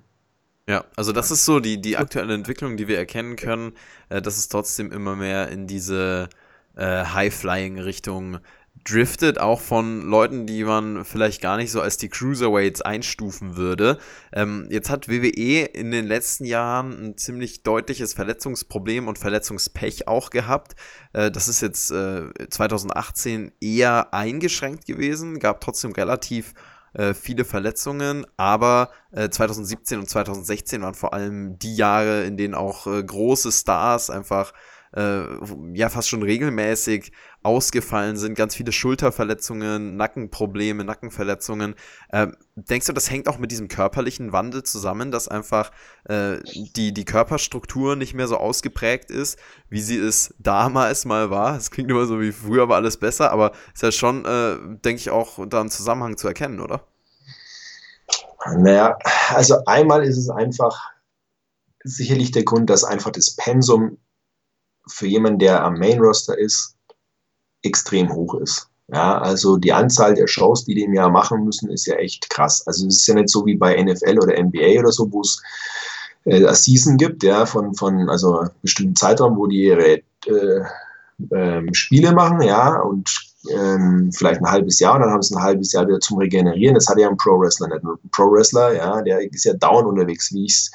Ja, 0.69 0.85
also 0.95 1.13
das 1.13 1.31
ist 1.31 1.45
so 1.45 1.59
die, 1.59 1.81
die 1.81 1.97
aktuelle 1.97 2.35
Entwicklung, 2.35 2.77
die 2.77 2.87
wir 2.87 2.99
erkennen 2.99 3.37
können, 3.37 3.73
äh, 4.09 4.21
dass 4.21 4.37
es 4.37 4.49
trotzdem 4.49 4.91
immer 4.91 5.15
mehr 5.15 5.47
in 5.49 5.65
diese 5.65 6.29
äh, 6.75 7.05
High-Flying-Richtung 7.05 8.37
driftet, 8.83 9.39
auch 9.39 9.61
von 9.61 10.03
Leuten, 10.03 10.45
die 10.45 10.63
man 10.63 11.05
vielleicht 11.05 11.41
gar 11.41 11.57
nicht 11.57 11.71
so 11.71 11.81
als 11.81 11.97
die 11.97 12.07
Cruiserweights 12.09 12.83
einstufen 12.83 13.57
würde. 13.57 13.97
Ähm, 14.31 14.67
jetzt 14.69 14.91
hat 14.91 15.09
WWE 15.09 15.65
in 15.65 15.89
den 15.89 16.05
letzten 16.05 16.45
Jahren 16.45 16.91
ein 17.03 17.17
ziemlich 17.17 17.63
deutliches 17.63 18.13
Verletzungsproblem 18.13 19.07
und 19.07 19.17
Verletzungspech 19.17 20.07
auch 20.07 20.29
gehabt. 20.29 20.75
Äh, 21.13 21.31
das 21.31 21.47
ist 21.47 21.61
jetzt 21.61 21.89
äh, 21.89 22.27
2018 22.47 23.53
eher 23.59 24.13
eingeschränkt 24.13 24.85
gewesen, 24.85 25.39
gab 25.39 25.61
trotzdem 25.61 25.93
relativ 25.93 26.53
äh, 26.93 27.13
viele 27.13 27.45
Verletzungen, 27.45 28.25
aber 28.37 28.89
äh, 29.11 29.29
2017 29.29 29.99
und 29.99 30.09
2016 30.09 30.81
waren 30.81 30.95
vor 30.95 31.13
allem 31.13 31.59
die 31.59 31.75
Jahre, 31.75 32.23
in 32.23 32.37
denen 32.37 32.55
auch 32.55 32.87
äh, 32.87 33.03
große 33.03 33.51
Stars 33.51 34.09
einfach 34.09 34.53
äh, 34.95 35.23
ja 35.73 35.89
fast 35.89 36.09
schon 36.09 36.23
regelmäßig 36.23 37.11
ausgefallen 37.41 38.17
sind, 38.17 38.35
ganz 38.35 38.55
viele 38.55 38.71
Schulterverletzungen, 38.71 39.95
Nackenprobleme, 39.95 40.83
Nackenverletzungen. 40.83 41.75
Äh, 42.09 42.27
denkst 42.55 42.87
du, 42.87 42.93
das 42.93 43.09
hängt 43.09 43.27
auch 43.27 43.37
mit 43.37 43.51
diesem 43.51 43.67
körperlichen 43.67 44.31
Wandel 44.31 44.63
zusammen, 44.63 45.11
dass 45.11 45.27
einfach 45.27 45.71
äh, 46.05 46.37
die, 46.75 46.93
die 46.93 47.05
Körperstruktur 47.05 47.95
nicht 47.95 48.13
mehr 48.13 48.27
so 48.27 48.37
ausgeprägt 48.37 49.11
ist, 49.11 49.39
wie 49.69 49.81
sie 49.81 49.97
es 49.97 50.33
damals 50.39 51.05
mal 51.05 51.29
war? 51.29 51.55
Es 51.55 51.71
klingt 51.71 51.89
immer 51.89 52.05
so 52.05 52.19
wie 52.19 52.31
früher 52.31 52.67
war 52.67 52.77
alles 52.77 52.97
besser, 52.97 53.31
aber 53.31 53.51
ist 53.73 53.83
ja 53.83 53.91
schon, 53.91 54.25
äh, 54.25 54.57
denke 54.83 54.99
ich, 54.99 55.09
auch 55.09 55.47
da 55.47 55.61
im 55.61 55.69
Zusammenhang 55.69 56.17
zu 56.17 56.27
erkennen, 56.27 56.59
oder? 56.59 56.85
Naja, 58.57 58.97
also 59.29 59.63
einmal 59.65 60.03
ist 60.03 60.17
es 60.17 60.29
einfach 60.29 60.91
sicherlich 61.83 62.31
der 62.31 62.43
Grund, 62.43 62.69
dass 62.69 62.83
einfach 62.83 63.11
das 63.11 63.35
Pensum 63.35 63.97
für 64.89 65.07
jemanden, 65.07 65.39
der 65.39 65.63
am 65.63 65.79
Main 65.79 65.99
Roster 65.99 66.37
ist, 66.37 66.75
extrem 67.63 68.13
hoch 68.13 68.35
ist. 68.35 68.67
Ja, 68.91 69.19
also 69.19 69.57
die 69.57 69.71
Anzahl 69.71 70.15
der 70.15 70.27
Shows, 70.27 70.65
die 70.65 70.73
die 70.73 70.83
im 70.83 70.93
Jahr 70.93 71.09
machen 71.09 71.45
müssen, 71.45 71.69
ist 71.69 71.85
ja 71.85 71.95
echt 71.95 72.29
krass. 72.29 72.65
Also 72.65 72.87
es 72.87 72.97
ist 72.97 73.07
ja 73.07 73.13
nicht 73.13 73.29
so 73.29 73.45
wie 73.45 73.55
bei 73.55 73.81
NFL 73.81 74.17
oder 74.17 74.41
NBA 74.41 74.79
oder 74.79 74.91
so, 74.91 75.11
wo 75.11 75.21
es 75.21 75.41
äh, 76.25 76.37
eine 76.37 76.55
Season 76.55 76.97
gibt, 76.97 77.23
ja, 77.23 77.45
von, 77.45 77.75
von 77.75 78.09
also 78.09 78.45
bestimmten 78.63 78.95
Zeitraum, 78.95 79.37
wo 79.37 79.45
die 79.45 79.65
ihre 79.65 80.01
äh, 80.25 80.63
ähm, 81.31 81.73
Spiele 81.73 82.13
machen, 82.13 82.41
ja, 82.41 82.79
und 82.79 83.09
ähm, 83.51 84.11
vielleicht 84.11 84.41
ein 84.41 84.51
halbes 84.51 84.79
Jahr 84.79 84.95
und 84.95 85.01
dann 85.01 85.11
haben 85.11 85.21
sie 85.21 85.35
ein 85.35 85.43
halbes 85.43 85.71
Jahr 85.71 85.87
wieder 85.87 85.99
zum 85.99 86.17
Regenerieren. 86.17 86.75
Das 86.75 86.87
hat 86.87 86.97
ja 86.97 87.09
ein 87.09 87.17
Pro-Wrestler 87.17 87.67
nicht. 87.67 87.83
Ein 87.83 88.09
Pro-Wrestler, 88.11 88.75
ja, 88.75 89.01
der 89.01 89.21
ist 89.21 89.45
ja 89.45 89.53
down 89.53 89.85
unterwegs, 89.85 90.33
wie 90.33 90.45
ich 90.45 90.53
es 90.53 90.71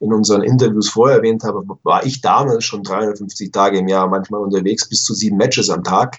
in 0.00 0.12
unseren 0.12 0.42
Interviews 0.42 0.88
vorher 0.88 1.18
erwähnt 1.18 1.42
habe, 1.42 1.64
war 1.82 2.04
ich 2.06 2.20
damals 2.20 2.64
schon 2.64 2.82
350 2.82 3.50
Tage 3.50 3.78
im 3.78 3.88
Jahr 3.88 4.08
manchmal 4.08 4.40
unterwegs, 4.40 4.88
bis 4.88 5.02
zu 5.02 5.14
sieben 5.14 5.36
Matches 5.36 5.70
am 5.70 5.82
Tag. 5.82 6.18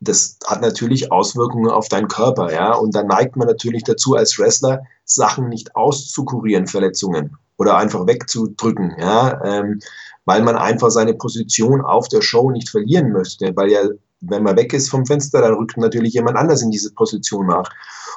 Das 0.00 0.38
hat 0.46 0.60
natürlich 0.60 1.12
Auswirkungen 1.12 1.70
auf 1.70 1.88
deinen 1.88 2.08
Körper, 2.08 2.52
ja. 2.52 2.74
Und 2.74 2.94
dann 2.94 3.06
neigt 3.06 3.36
man 3.36 3.46
natürlich 3.46 3.84
dazu, 3.84 4.14
als 4.14 4.38
Wrestler 4.38 4.82
Sachen 5.04 5.48
nicht 5.48 5.74
auszukurieren, 5.76 6.66
Verletzungen 6.66 7.36
oder 7.56 7.76
einfach 7.76 8.06
wegzudrücken, 8.06 8.94
ja, 8.98 9.42
ähm, 9.44 9.80
weil 10.24 10.42
man 10.42 10.56
einfach 10.56 10.90
seine 10.90 11.14
Position 11.14 11.80
auf 11.80 12.08
der 12.08 12.20
Show 12.20 12.50
nicht 12.50 12.68
verlieren 12.68 13.12
möchte, 13.12 13.54
weil 13.54 13.70
ja 13.70 13.80
wenn 14.28 14.42
man 14.42 14.56
weg 14.56 14.72
ist 14.72 14.90
vom 14.90 15.06
Fenster, 15.06 15.40
dann 15.40 15.54
rückt 15.54 15.76
natürlich 15.76 16.14
jemand 16.14 16.36
anders 16.36 16.62
in 16.62 16.70
diese 16.70 16.92
Position 16.92 17.46
nach. 17.46 17.70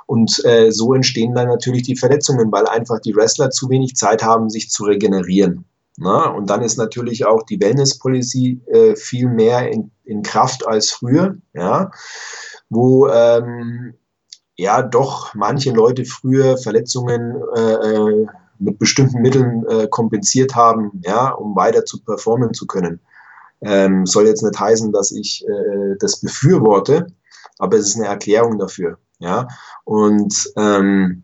Und 0.06 0.44
äh, 0.46 0.72
so 0.72 0.94
entstehen 0.94 1.36
dann 1.36 1.48
natürlich 1.48 1.84
die 1.84 1.96
Verletzungen, 1.96 2.52
weil 2.52 2.68
einfach 2.68 3.00
die 3.00 3.16
Wrestler 3.16 3.52
zu 3.52 3.70
wenig 3.70 3.96
Zeit 3.96 4.24
haben, 4.24 4.50
sich 4.50 4.70
zu 4.70 4.86
regenerieren. 4.86 5.66
Na? 5.98 6.30
Und 6.30 6.50
dann 6.50 6.62
ist 6.62 6.78
natürlich 6.78 7.26
auch 7.26 7.44
die 7.44 7.60
Wellness-Policy 7.60 8.62
äh, 8.68 8.96
viel 8.96 9.28
mehr 9.28 9.70
in, 9.72 9.92
in 10.06 10.24
Kraft 10.24 10.66
als 10.66 10.92
früher, 10.92 11.38
ja, 11.54 11.92
wo 12.70 13.08
ähm, 13.08 13.94
ja 14.56 14.82
doch 14.82 15.34
manche 15.36 15.72
Leute 15.72 16.06
früher 16.06 16.58
Verletzungen 16.58 17.42
äh, 17.56 17.74
äh 17.74 18.28
mit 18.60 18.78
bestimmten 18.78 19.22
Mitteln 19.22 19.66
äh, 19.68 19.88
kompensiert 19.88 20.54
haben, 20.54 21.02
ja, 21.06 21.30
um 21.30 21.56
weiter 21.56 21.86
zu 21.86 22.04
performen 22.04 22.54
zu 22.54 22.68
können. 22.68 23.00
Ähm, 23.62 24.06
soll 24.06 24.28
jetzt 24.28 24.44
nicht 24.44 24.60
heißen, 24.60 24.92
dass 24.92 25.12
ich 25.12 25.46
äh, 25.48 25.96
das 26.00 26.22
befürworte, 26.22 27.08
aber 27.58 27.78
es 27.78 27.90
ist 27.90 27.96
eine 27.98 28.08
Erklärung 28.08 28.58
dafür. 28.58 28.98
Ja, 29.20 29.48
und 29.84 30.52
ähm, 30.56 31.24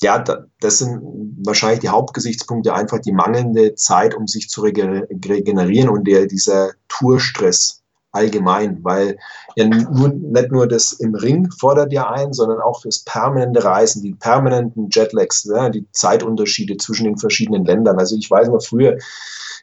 ja, 0.00 0.24
das 0.60 0.78
sind 0.78 1.02
wahrscheinlich 1.44 1.80
die 1.80 1.88
Hauptgesichtspunkte, 1.88 2.74
einfach 2.74 2.98
die 2.98 3.12
mangelnde 3.12 3.74
Zeit, 3.74 4.14
um 4.14 4.26
sich 4.26 4.48
zu 4.48 4.62
regenerieren 4.62 5.88
und 5.88 6.06
der, 6.06 6.26
dieser 6.26 6.72
Tourstress 6.88 7.83
allgemein, 8.14 8.78
weil 8.82 9.18
ja 9.56 9.66
nur, 9.66 10.08
nicht 10.08 10.52
nur 10.52 10.66
das 10.66 10.92
im 10.94 11.14
Ring 11.14 11.50
fordert 11.50 11.92
ja 11.92 12.10
ein, 12.10 12.32
sondern 12.32 12.60
auch 12.60 12.80
das 12.82 13.00
permanente 13.00 13.64
Reisen, 13.64 14.02
die 14.02 14.14
permanenten 14.14 14.88
Jetlags, 14.90 15.44
ja, 15.44 15.68
die 15.68 15.86
Zeitunterschiede 15.92 16.76
zwischen 16.76 17.04
den 17.04 17.18
verschiedenen 17.18 17.64
Ländern. 17.64 17.98
Also 17.98 18.16
ich 18.16 18.30
weiß 18.30 18.48
noch 18.48 18.62
früher, 18.62 18.96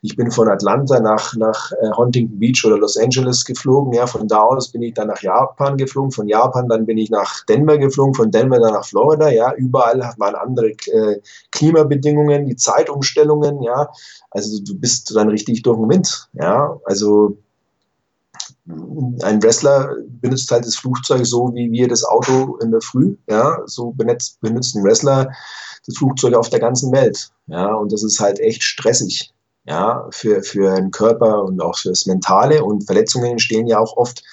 ich 0.03 0.15
bin 0.15 0.31
von 0.31 0.49
Atlanta 0.49 0.99
nach, 0.99 1.35
nach 1.35 1.71
äh, 1.73 1.91
Huntington 1.91 2.39
Beach 2.39 2.65
oder 2.65 2.77
Los 2.77 2.97
Angeles 2.97 3.45
geflogen. 3.45 3.93
Ja, 3.93 4.07
von 4.07 4.27
da 4.27 4.41
aus 4.41 4.71
bin 4.71 4.81
ich 4.81 4.95
dann 4.95 5.07
nach 5.07 5.21
Japan 5.21 5.77
geflogen. 5.77 6.11
Von 6.11 6.27
Japan 6.27 6.67
dann 6.67 6.87
bin 6.87 6.97
ich 6.97 7.11
nach 7.11 7.45
Denver 7.45 7.77
geflogen. 7.77 8.15
Von 8.15 8.31
Denver 8.31 8.59
dann 8.59 8.73
nach 8.73 8.85
Florida. 8.85 9.29
Ja, 9.29 9.53
überall 9.53 9.99
waren 10.17 10.35
andere 10.35 10.69
äh, 10.69 11.21
Klimabedingungen, 11.51 12.47
die 12.47 12.55
Zeitumstellungen. 12.55 13.61
Ja, 13.61 13.89
also 14.31 14.59
du 14.63 14.79
bist 14.79 15.15
dann 15.15 15.29
richtig 15.29 15.61
durch 15.61 15.77
den 15.77 15.89
Wind. 15.89 16.29
Ja, 16.33 16.79
also 16.85 17.37
ein 18.67 19.41
Wrestler 19.43 19.95
benutzt 20.21 20.49
halt 20.51 20.65
das 20.65 20.75
Flugzeug 20.75 21.25
so, 21.25 21.54
wie 21.54 21.71
wir 21.71 21.88
das 21.88 22.04
Auto 22.04 22.58
in 22.58 22.71
der 22.71 22.82
Früh. 22.82 23.17
Ja, 23.30 23.60
so 23.65 23.91
benutzt, 23.91 24.39
benutzt 24.41 24.75
ein 24.75 24.84
Wrestler 24.84 25.32
das 25.86 25.97
Flugzeug 25.97 26.36
auf 26.36 26.49
der 26.49 26.60
ganzen 26.60 26.91
Welt. 26.91 27.32
Ja, 27.47 27.73
und 27.73 27.91
das 27.91 28.04
ist 28.04 28.19
halt 28.19 28.39
echt 28.39 28.63
stressig 28.63 29.34
ja, 29.65 30.08
für, 30.12 30.41
für 30.43 30.75
den 30.75 30.91
Körper 30.91 31.43
und 31.43 31.62
auch 31.62 31.77
fürs 31.77 32.06
Mentale. 32.06 32.63
Und 32.63 32.86
Verletzungen 32.86 33.32
entstehen 33.32 33.67
ja 33.67 33.80
auch 33.80 33.97
oft 33.97 34.23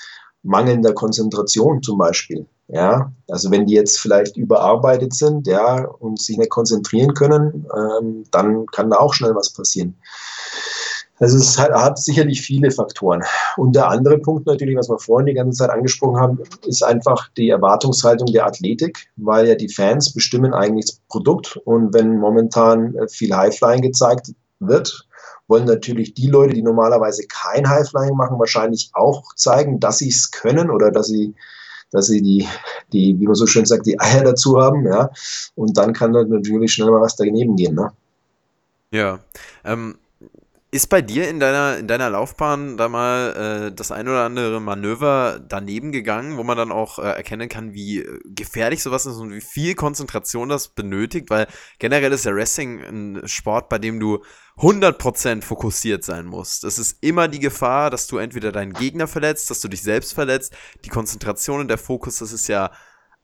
mangelnder 0.43 0.93
Konzentration 0.93 1.83
zum 1.83 1.99
Beispiel. 1.99 2.47
Ja, 2.71 3.13
also 3.29 3.51
wenn 3.51 3.65
die 3.65 3.73
jetzt 3.73 3.99
vielleicht 3.99 4.37
überarbeitet 4.37 5.15
sind, 5.15 5.47
ja, 5.47 5.87
und 5.87 6.21
sich 6.21 6.37
nicht 6.37 6.51
konzentrieren 6.51 7.15
können, 7.15 7.67
ähm, 7.75 8.25
dann 8.31 8.67
kann 8.67 8.91
da 8.91 8.99
auch 8.99 9.15
schnell 9.15 9.35
was 9.35 9.51
passieren. 9.51 9.97
Also 11.21 11.37
es 11.37 11.59
hat, 11.59 11.73
hat, 11.73 11.99
sicherlich 11.99 12.43
viele 12.43 12.71
Faktoren. 12.71 13.23
Und 13.57 13.75
der 13.75 13.89
andere 13.89 14.19
Punkt 14.19 14.47
natürlich, 14.47 14.77
was 14.77 14.89
wir 14.89 14.99
vorhin 14.99 15.27
die 15.27 15.35
ganze 15.35 15.59
Zeit 15.59 15.71
angesprochen 15.71 16.21
haben, 16.21 16.39
ist 16.67 16.83
einfach 16.83 17.29
die 17.37 17.51
Erwartungshaltung 17.51 18.27
der 18.33 18.47
Athletik, 18.47 19.09
weil 19.17 19.49
ja 19.49 19.55
die 19.55 19.69
Fans 19.69 20.13
bestimmen 20.13 20.55
eigentlich 20.55 20.87
das 20.87 21.01
Produkt. 21.09 21.57
Und 21.65 21.93
wenn 21.95 22.17
momentan 22.19 22.95
viel 23.09 23.35
Highflying 23.35 23.83
gezeigt 23.83 24.33
wird, 24.61 25.07
wollen 25.49 25.65
natürlich 25.65 26.15
die 26.15 26.29
Leute, 26.29 26.55
die 26.55 26.63
normalerweise 26.63 27.25
kein 27.27 27.69
Highflying 27.69 28.17
machen, 28.17 28.39
wahrscheinlich 28.39 28.91
auch 28.93 29.35
zeigen, 29.35 29.81
dass 29.81 29.99
sie 29.99 30.09
es 30.09 30.31
können 30.31 30.71
oder 30.71 30.91
dass 30.91 31.09
sie 31.09 31.35
dass 31.91 32.09
sie 32.09 32.21
die, 32.21 32.47
die, 32.93 33.19
wie 33.19 33.25
man 33.25 33.35
so 33.35 33.47
schön 33.47 33.65
sagt, 33.65 33.87
die 33.87 33.99
Eier 33.99 34.23
dazu 34.23 34.61
haben, 34.61 34.87
ja. 34.87 35.11
Und 35.55 35.79
dann 35.79 35.95
kann 35.95 36.13
da 36.13 36.23
natürlich 36.23 36.75
schnell 36.75 36.91
mal 36.91 37.01
was 37.01 37.17
daneben 37.17 37.57
gehen, 37.57 37.75
ne? 37.75 37.93
Ja. 38.91 39.21
Ähm, 39.65 39.97
ist 40.71 40.89
bei 40.89 41.01
dir 41.01 41.31
in 41.31 41.41
deiner, 41.41 41.79
in 41.79 41.89
deiner 41.89 42.11
Laufbahn 42.11 42.77
da 42.77 42.91
mal 42.91 43.69
äh, 43.69 43.75
das 43.75 43.91
ein 43.91 44.07
oder 44.07 44.25
andere 44.25 44.61
Manöver 44.61 45.41
daneben 45.41 45.93
gegangen, 45.93 46.37
wo 46.37 46.45
man 46.45 46.59
dann 46.59 46.73
auch 46.73 46.99
äh, 46.99 47.03
erkennen 47.03 47.49
kann, 47.49 47.73
wie 47.73 48.01
äh, 48.01 48.21
gefährlich 48.25 48.83
sowas 48.83 49.07
ist 49.07 49.17
und 49.17 49.33
wie 49.33 49.41
viel 49.41 49.75
Konzentration 49.75 50.51
das 50.51 50.69
benötigt? 50.69 51.31
Weil 51.31 51.47
generell 51.79 52.13
ist 52.13 52.27
der 52.27 52.35
Wrestling 52.35 52.83
ein 52.83 53.27
Sport, 53.27 53.71
bei 53.71 53.79
dem 53.79 53.99
du 53.99 54.23
100% 54.59 55.41
fokussiert 55.43 56.05
sein 56.05 56.27
musst. 56.27 56.65
Es 56.65 56.79
ist 56.79 56.99
immer 57.03 57.29
die 57.29 57.41
Gefahr, 57.41 57.89
dass 57.89 58.07
du 58.07 58.19
entweder 58.19 58.53
deinen 58.53 58.75
Gegner 58.75 59.07
verletzt, 59.07 59.49
dass 59.49 59.63
du 59.63 59.69
dich 59.69 59.83
selbst 59.83 60.13
verletzt. 60.13 60.55
Die 60.85 60.91
Konzentration 60.91 61.61
und 61.61 61.69
der 61.69 61.79
Fokus, 61.79 62.19
das 62.19 62.33
ist 62.33 62.47
ja 62.47 62.73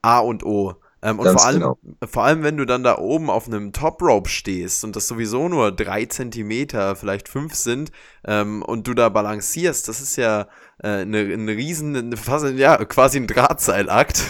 A 0.01 0.21
und 0.21 0.45
O. 0.47 0.81
Ähm, 1.05 1.19
und 1.19 1.29
vor 1.29 1.45
allem, 1.45 1.61
genau. 1.61 1.79
vor 2.07 2.25
allem, 2.25 2.43
wenn 2.43 2.57
du 2.57 2.65
dann 2.65 2.83
da 2.83 2.97
oben 2.97 3.29
auf 3.29 3.47
einem 3.47 3.75
Top 3.75 4.01
Rope 4.01 4.31
stehst 4.31 4.85
und 4.85 4.97
das 4.97 5.07
sowieso 5.07 5.51
nur 5.51 5.71
drei 5.71 6.07
Zentimeter, 6.07 6.97
vielleicht 6.97 7.29
fünf 7.29 7.55
sind, 7.55 7.93
ähm, 8.27 8.63
und 8.63 8.87
du 8.89 8.95
da 8.95 9.11
balancierst, 9.11 9.87
das 9.87 10.01
ist 10.01 10.17
ja 10.17 10.49
äh, 10.83 11.03
eine, 11.03 11.19
eine 11.19 11.53
riesen, 11.53 11.95
eine, 11.95 12.17
fast, 12.17 12.47
ja, 12.55 12.83
quasi 12.87 13.19
ein 13.19 13.27
Drahtseilakt. 13.27 14.23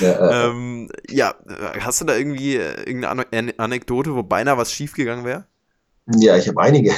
ja, 0.00 0.08
äh, 0.08 0.46
ähm, 0.46 0.88
ja, 1.10 1.34
hast 1.80 2.00
du 2.00 2.04
da 2.04 2.14
irgendwie 2.14 2.54
äh, 2.54 2.80
irgendeine 2.84 3.58
Anekdote, 3.58 4.14
wo 4.14 4.22
beinahe 4.22 4.56
was 4.56 4.72
schiefgegangen 4.72 5.24
wäre? 5.24 5.46
Ja, 6.16 6.36
ich 6.36 6.46
habe 6.46 6.60
einige. 6.60 6.94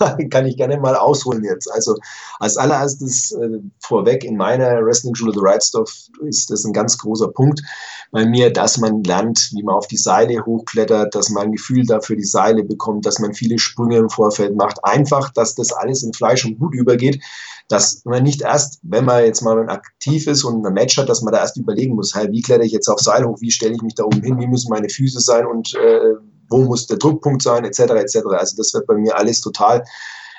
kann 0.30 0.46
ich 0.46 0.56
gerne 0.56 0.78
mal 0.78 0.96
ausholen 0.96 1.44
jetzt. 1.44 1.70
Also 1.70 1.96
als 2.38 2.56
allererstes 2.56 3.32
äh, 3.32 3.60
vorweg 3.80 4.24
in 4.24 4.36
meiner 4.36 4.84
Wrestling-Schule 4.84 5.32
The 5.32 5.40
Right 5.42 5.62
Stuff 5.62 5.92
ist 6.22 6.50
das 6.50 6.64
ein 6.64 6.72
ganz 6.72 6.98
großer 6.98 7.28
Punkt 7.28 7.62
bei 8.10 8.24
mir, 8.24 8.52
dass 8.52 8.78
man 8.78 9.02
lernt, 9.02 9.50
wie 9.52 9.62
man 9.62 9.74
auf 9.74 9.88
die 9.88 9.96
Seile 9.96 10.44
hochklettert, 10.44 11.14
dass 11.14 11.30
man 11.30 11.44
ein 11.44 11.52
Gefühl 11.52 11.84
dafür 11.84 12.16
die 12.16 12.24
Seile 12.24 12.62
bekommt, 12.62 13.06
dass 13.06 13.18
man 13.18 13.34
viele 13.34 13.58
Sprünge 13.58 13.98
im 13.98 14.08
Vorfeld 14.08 14.54
macht. 14.56 14.78
Einfach, 14.84 15.32
dass 15.32 15.54
das 15.54 15.72
alles 15.72 16.02
in 16.02 16.12
Fleisch 16.12 16.44
und 16.44 16.58
Blut 16.58 16.74
übergeht, 16.74 17.22
dass 17.68 18.04
man 18.04 18.22
nicht 18.22 18.42
erst, 18.42 18.78
wenn 18.82 19.04
man 19.04 19.24
jetzt 19.24 19.42
mal 19.42 19.68
aktiv 19.68 20.26
ist 20.26 20.44
und 20.44 20.64
ein 20.64 20.72
Match 20.74 20.96
hat, 20.98 21.08
dass 21.08 21.22
man 21.22 21.32
da 21.32 21.40
erst 21.40 21.56
überlegen 21.56 21.94
muss, 21.94 22.14
hey, 22.14 22.30
wie 22.30 22.42
kletter 22.42 22.64
ich 22.64 22.72
jetzt 22.72 22.88
auf 22.88 23.00
Seil 23.00 23.24
hoch, 23.24 23.40
wie 23.40 23.50
stelle 23.50 23.74
ich 23.74 23.82
mich 23.82 23.94
da 23.94 24.04
oben 24.04 24.22
hin, 24.22 24.38
wie 24.38 24.46
müssen 24.46 24.70
meine 24.70 24.88
Füße 24.88 25.20
sein 25.20 25.46
und 25.46 25.74
äh, 25.74 26.14
wo 26.48 26.64
muss 26.64 26.86
der 26.86 26.98
Druckpunkt 26.98 27.42
sein, 27.42 27.64
etc. 27.64 27.80
etc. 27.80 28.18
Also 28.30 28.56
das 28.56 28.72
wird 28.74 28.86
bei 28.86 28.94
mir 28.94 29.16
alles 29.16 29.40
total 29.40 29.84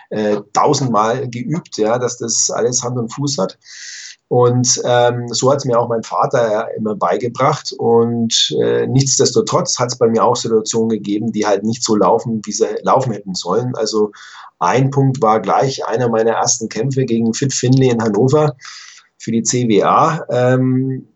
äh, 0.10 0.38
tausendmal 0.54 1.30
geübt, 1.30 1.78
ja, 1.78 1.98
dass 1.98 2.18
das 2.18 2.50
alles 2.52 2.84
Hand 2.84 2.98
und 2.98 3.13
Fuß 3.13 3.38
hat. 3.38 3.58
Und 4.28 4.82
ähm, 4.86 5.28
so 5.30 5.52
hat 5.52 5.60
es 5.60 5.65
mir 5.65 5.80
auch 5.80 5.88
mein 5.88 6.04
Vater 6.04 6.68
immer 6.76 6.96
beigebracht. 6.96 7.74
Und 7.78 8.56
äh, 8.60 8.88
nichtsdestotrotz 8.88 9.78
hat 9.78 9.91
es 9.91 9.98
bei 9.98 10.08
mir 10.08 10.24
auch 10.24 10.36
Situationen 10.36 10.89
gegeben, 10.89 11.32
die 11.32 11.46
halt 11.46 11.63
nicht 11.63 11.84
so 11.84 11.96
laufen, 11.96 12.41
wie 12.44 12.52
sie 12.52 12.68
laufen 12.82 13.13
hätten 13.13 13.36
sollen. 13.36 13.76
Also 13.76 14.12
ein 14.60 14.89
Punkt 14.89 15.22
war 15.22 15.41
gleich 15.41 15.86
einer 15.86 16.10
meiner 16.10 16.32
ersten 16.32 16.70
Kämpfe 16.70 17.06
gegen 17.06 17.34
Fit 17.34 17.54
Finley 17.54 17.89
in 17.89 18.02
Hannover 18.02 18.56
für 19.20 19.32
die 19.32 19.44
CWA. 19.44 20.26
Ähm, 20.30 21.08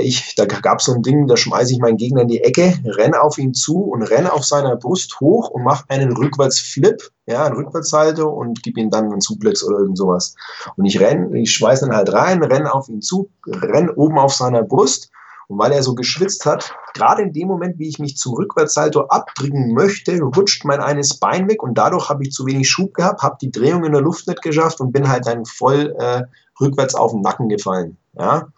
ich, 0.00 0.34
da 0.34 0.44
gab 0.44 0.78
es 0.78 0.86
so 0.86 0.94
ein 0.94 1.02
Ding, 1.02 1.26
da 1.26 1.36
schmeiße 1.36 1.72
ich 1.72 1.78
meinen 1.78 1.96
Gegner 1.96 2.22
in 2.22 2.28
die 2.28 2.42
Ecke, 2.42 2.74
renne 2.84 3.20
auf 3.20 3.38
ihn 3.38 3.54
zu 3.54 3.82
und 3.82 4.02
renne 4.02 4.32
auf 4.32 4.44
seiner 4.44 4.76
Brust 4.76 5.20
hoch 5.20 5.50
und 5.50 5.64
mache 5.64 5.84
einen 5.88 6.12
Rückwärtsflip, 6.12 7.10
ja, 7.26 7.44
einen 7.44 7.56
Rückwärtshalter 7.56 8.30
und 8.30 8.62
gebe 8.62 8.80
ihm 8.80 8.90
dann 8.90 9.10
einen 9.12 9.20
Suplex 9.20 9.64
oder 9.64 9.78
irgend 9.78 9.98
sowas. 9.98 10.34
Und 10.76 10.84
ich 10.84 11.00
renne, 11.00 11.38
ich 11.38 11.52
schmeiße 11.52 11.86
dann 11.86 11.96
halt 11.96 12.12
rein, 12.12 12.42
renne 12.42 12.72
auf 12.72 12.88
ihn 12.88 13.02
zu, 13.02 13.30
renne 13.46 13.94
oben 13.94 14.18
auf 14.18 14.34
seiner 14.34 14.62
Brust 14.62 15.10
und 15.48 15.58
weil 15.58 15.72
er 15.72 15.82
so 15.82 15.94
geschwitzt 15.94 16.44
hat, 16.44 16.74
gerade 16.94 17.22
in 17.22 17.32
dem 17.32 17.48
Moment, 17.48 17.78
wie 17.78 17.88
ich 17.88 17.98
mich 17.98 18.16
zum 18.16 18.34
Rückwärtssalto 18.34 19.02
abdrücken 19.02 19.74
möchte, 19.74 20.20
rutscht 20.20 20.64
mein 20.64 20.80
eines 20.80 21.18
Bein 21.18 21.48
weg 21.48 21.62
und 21.62 21.78
dadurch 21.78 22.08
habe 22.08 22.24
ich 22.24 22.32
zu 22.32 22.46
wenig 22.46 22.68
Schub 22.68 22.94
gehabt, 22.94 23.22
habe 23.22 23.36
die 23.40 23.50
Drehung 23.50 23.84
in 23.84 23.92
der 23.92 24.00
Luft 24.00 24.26
nicht 24.26 24.42
geschafft 24.42 24.80
und 24.80 24.92
bin 24.92 25.08
halt 25.08 25.26
dann 25.26 25.44
voll 25.44 25.94
äh, 25.98 26.22
rückwärts 26.60 26.94
auf 26.94 27.12
den 27.12 27.20
Nacken 27.20 27.48
gefallen. 27.48 27.96
Ja 28.18 28.48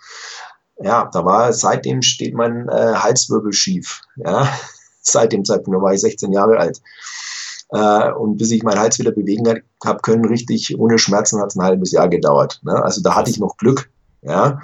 ja, 0.80 1.08
da 1.12 1.24
war, 1.24 1.52
seitdem 1.52 2.02
steht 2.02 2.34
mein 2.34 2.68
äh, 2.68 2.94
Halswirbel 2.94 3.52
schief. 3.52 4.00
Ja, 4.16 4.48
seit 5.02 5.32
dem 5.32 5.44
Zeitpunkt, 5.44 5.78
da 5.78 5.82
war 5.82 5.92
ich 5.92 6.00
16 6.00 6.32
Jahre 6.32 6.58
alt. 6.58 6.80
Äh, 7.70 8.12
und 8.12 8.38
bis 8.38 8.50
ich 8.50 8.62
meinen 8.62 8.78
Hals 8.78 8.98
wieder 8.98 9.12
bewegen 9.12 9.62
habe 9.84 10.00
können, 10.00 10.24
richtig 10.24 10.78
ohne 10.78 10.98
Schmerzen, 10.98 11.40
hat 11.40 11.48
es 11.48 11.56
ein 11.56 11.64
halbes 11.64 11.92
Jahr 11.92 12.08
gedauert. 12.08 12.60
Ne? 12.62 12.82
Also 12.82 13.02
da 13.02 13.14
hatte 13.14 13.30
ich 13.30 13.38
noch 13.38 13.56
Glück. 13.56 13.90
Ja. 14.22 14.60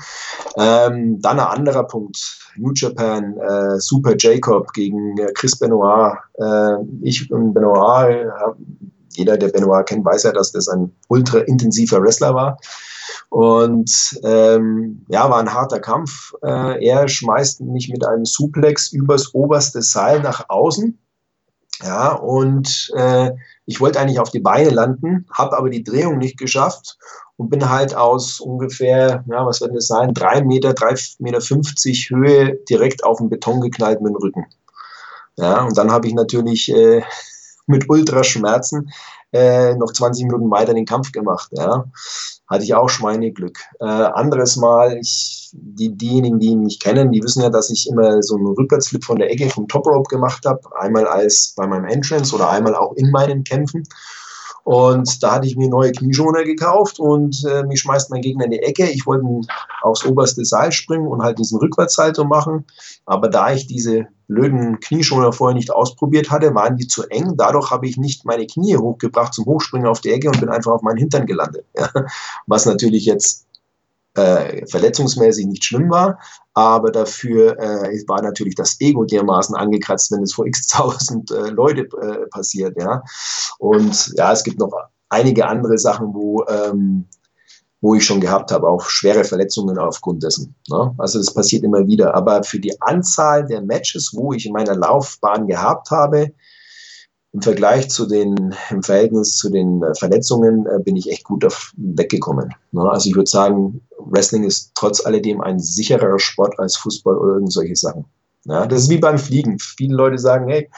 Ähm, 0.56 1.20
dann 1.20 1.38
ein 1.38 1.46
anderer 1.46 1.84
Punkt. 1.84 2.38
New 2.56 2.72
Japan, 2.74 3.36
äh, 3.38 3.78
Super 3.78 4.14
Jacob 4.18 4.72
gegen 4.72 5.16
äh, 5.18 5.32
Chris 5.32 5.58
Benoit. 5.58 6.16
Äh, 6.34 6.76
ich 7.02 7.30
und 7.30 7.54
Benoit, 7.54 8.26
jeder, 9.16 9.36
der 9.36 9.48
Benoit 9.48 9.86
kennt, 9.86 10.04
weiß 10.04 10.24
ja, 10.24 10.32
dass 10.32 10.52
das 10.52 10.68
ein 10.68 10.92
ultra 11.08 11.38
intensiver 11.38 12.02
Wrestler 12.02 12.34
war. 12.34 12.58
Und 13.28 14.18
ähm, 14.22 15.04
ja, 15.08 15.28
war 15.30 15.38
ein 15.38 15.52
harter 15.52 15.80
Kampf. 15.80 16.34
Äh, 16.42 16.86
er 16.86 17.08
schmeißt 17.08 17.60
mich 17.62 17.88
mit 17.88 18.06
einem 18.06 18.24
Suplex 18.24 18.92
übers 18.92 19.34
oberste 19.34 19.82
Seil 19.82 20.20
nach 20.20 20.48
außen. 20.48 20.98
Ja, 21.82 22.12
und 22.12 22.92
äh, 22.94 23.32
ich 23.66 23.80
wollte 23.80 23.98
eigentlich 23.98 24.20
auf 24.20 24.30
die 24.30 24.40
Beine 24.40 24.70
landen, 24.70 25.26
habe 25.32 25.56
aber 25.56 25.70
die 25.70 25.82
Drehung 25.82 26.18
nicht 26.18 26.38
geschafft 26.38 26.96
und 27.36 27.50
bin 27.50 27.68
halt 27.68 27.96
aus 27.96 28.40
ungefähr, 28.40 29.24
ja, 29.28 29.44
was 29.44 29.60
wird 29.60 29.74
das 29.74 29.88
sein, 29.88 30.14
drei 30.14 30.42
Meter, 30.42 30.72
drei 30.72 30.94
Meter 31.18 31.40
fünfzig 31.40 32.10
Höhe 32.10 32.54
direkt 32.68 33.02
auf 33.02 33.18
den 33.18 33.28
Beton 33.28 33.60
geknallt 33.60 34.00
mit 34.00 34.10
dem 34.10 34.16
Rücken. 34.16 34.46
Ja, 35.36 35.64
und 35.64 35.76
dann 35.76 35.90
habe 35.90 36.06
ich 36.06 36.14
natürlich 36.14 36.70
äh, 36.70 37.02
mit 37.66 37.88
Ultraschmerzen 37.88 38.92
äh, 39.34 39.74
noch 39.74 39.92
20 39.92 40.26
Minuten 40.26 40.50
weiter 40.50 40.72
den 40.72 40.86
Kampf 40.86 41.12
gemacht. 41.12 41.50
Ja. 41.52 41.84
Hatte 42.48 42.64
ich 42.64 42.74
auch 42.74 42.88
Schweineglück. 42.88 43.58
Äh, 43.80 43.84
anderes 43.84 44.56
Mal, 44.56 44.96
ich, 44.98 45.50
die, 45.52 45.94
diejenigen, 45.94 46.38
die 46.38 46.54
mich 46.54 46.78
kennen, 46.78 47.10
die 47.10 47.22
wissen 47.22 47.42
ja, 47.42 47.50
dass 47.50 47.70
ich 47.70 47.88
immer 47.88 48.22
so 48.22 48.36
einen 48.36 48.46
Rückwärtsflip 48.46 49.04
von 49.04 49.18
der 49.18 49.30
Ecke 49.30 49.50
vom 49.50 49.66
Top 49.66 49.86
Rope 49.86 50.08
gemacht 50.08 50.46
habe. 50.46 50.60
Einmal 50.78 51.06
als 51.06 51.52
bei 51.56 51.66
meinem 51.66 51.86
Entrance 51.86 52.34
oder 52.34 52.48
einmal 52.48 52.76
auch 52.76 52.94
in 52.94 53.10
meinen 53.10 53.42
Kämpfen. 53.42 53.82
Und 54.64 55.22
da 55.22 55.32
hatte 55.34 55.46
ich 55.46 55.56
mir 55.56 55.68
neue 55.68 55.92
Knieschoner 55.92 56.42
gekauft 56.42 56.98
und 56.98 57.44
äh, 57.44 57.64
mich 57.64 57.80
schmeißt 57.80 58.10
mein 58.10 58.22
Gegner 58.22 58.46
in 58.46 58.50
die 58.50 58.62
Ecke. 58.62 58.88
Ich 58.88 59.06
wollte 59.06 59.26
aufs 59.82 60.06
oberste 60.06 60.44
Seil 60.44 60.72
springen 60.72 61.06
und 61.06 61.22
halt 61.22 61.38
diesen 61.38 61.58
Rückwärtssalto 61.58 62.24
machen. 62.24 62.64
Aber 63.04 63.28
da 63.28 63.52
ich 63.52 63.66
diese 63.66 64.06
blöden 64.26 64.80
Knieschoner 64.80 65.34
vorher 65.34 65.54
nicht 65.54 65.70
ausprobiert 65.70 66.30
hatte, 66.30 66.54
waren 66.54 66.78
die 66.78 66.86
zu 66.86 67.02
eng. 67.10 67.34
Dadurch 67.36 67.70
habe 67.70 67.86
ich 67.86 67.98
nicht 67.98 68.24
meine 68.24 68.46
Knie 68.46 68.78
hochgebracht 68.78 69.34
zum 69.34 69.44
Hochspringen 69.44 69.86
auf 69.86 70.00
die 70.00 70.12
Ecke 70.12 70.28
und 70.28 70.40
bin 70.40 70.48
einfach 70.48 70.72
auf 70.72 70.82
meinen 70.82 70.96
Hintern 70.96 71.26
gelandet. 71.26 71.66
Ja. 71.76 71.90
Was 72.46 72.64
natürlich 72.64 73.04
jetzt 73.04 73.46
äh, 74.14 74.66
verletzungsmäßig 74.66 75.46
nicht 75.46 75.64
schlimm 75.64 75.90
war, 75.90 76.18
aber 76.54 76.92
dafür 76.92 77.58
äh, 77.58 78.02
war 78.06 78.22
natürlich 78.22 78.54
das 78.54 78.80
Ego 78.80 79.04
dermaßen 79.04 79.56
angekratzt, 79.56 80.12
wenn 80.12 80.22
es 80.22 80.34
vor 80.34 80.46
x 80.46 80.66
tausend 80.68 81.30
äh, 81.30 81.50
Leute 81.50 81.82
äh, 82.00 82.26
passiert. 82.28 82.76
Ja? 82.78 83.02
Und 83.58 84.12
ja, 84.16 84.32
es 84.32 84.44
gibt 84.44 84.58
noch 84.58 84.72
einige 85.08 85.46
andere 85.46 85.78
Sachen, 85.78 86.14
wo, 86.14 86.44
ähm, 86.48 87.06
wo 87.80 87.94
ich 87.94 88.04
schon 88.04 88.20
gehabt 88.20 88.50
habe, 88.50 88.68
auch 88.68 88.84
schwere 88.84 89.24
Verletzungen 89.24 89.78
aufgrund 89.78 90.22
dessen. 90.22 90.54
Ne? 90.68 90.94
Also 90.98 91.18
das 91.18 91.34
passiert 91.34 91.64
immer 91.64 91.86
wieder. 91.86 92.14
Aber 92.14 92.42
für 92.42 92.58
die 92.58 92.80
Anzahl 92.80 93.46
der 93.46 93.62
Matches, 93.62 94.12
wo 94.14 94.32
ich 94.32 94.46
in 94.46 94.52
meiner 94.52 94.76
Laufbahn 94.76 95.46
gehabt 95.46 95.90
habe, 95.90 96.32
im 97.34 97.42
Vergleich 97.42 97.90
zu 97.90 98.06
den, 98.06 98.54
im 98.70 98.82
Verhältnis 98.82 99.36
zu 99.36 99.50
den 99.50 99.82
äh, 99.82 99.92
Verletzungen 99.96 100.66
äh, 100.66 100.78
bin 100.78 100.94
ich 100.94 101.10
echt 101.10 101.24
gut 101.24 101.44
auf, 101.44 101.72
weggekommen. 101.76 102.54
Ne? 102.70 102.88
Also 102.88 103.10
ich 103.10 103.16
würde 103.16 103.28
sagen, 103.28 103.80
Wrestling 103.98 104.44
ist 104.44 104.70
trotz 104.76 105.04
alledem 105.04 105.40
ein 105.40 105.58
sicherer 105.58 106.18
Sport 106.20 106.58
als 106.60 106.76
Fußball 106.76 107.16
oder 107.18 107.34
irgend 107.34 107.52
solche 107.52 107.74
Sachen. 107.74 108.04
Ja, 108.44 108.66
das 108.66 108.82
ist 108.82 108.90
wie 108.90 108.98
beim 108.98 109.18
Fliegen. 109.18 109.58
Viele 109.58 109.96
Leute 109.96 110.18
sagen, 110.18 110.48
hey, 110.48 110.70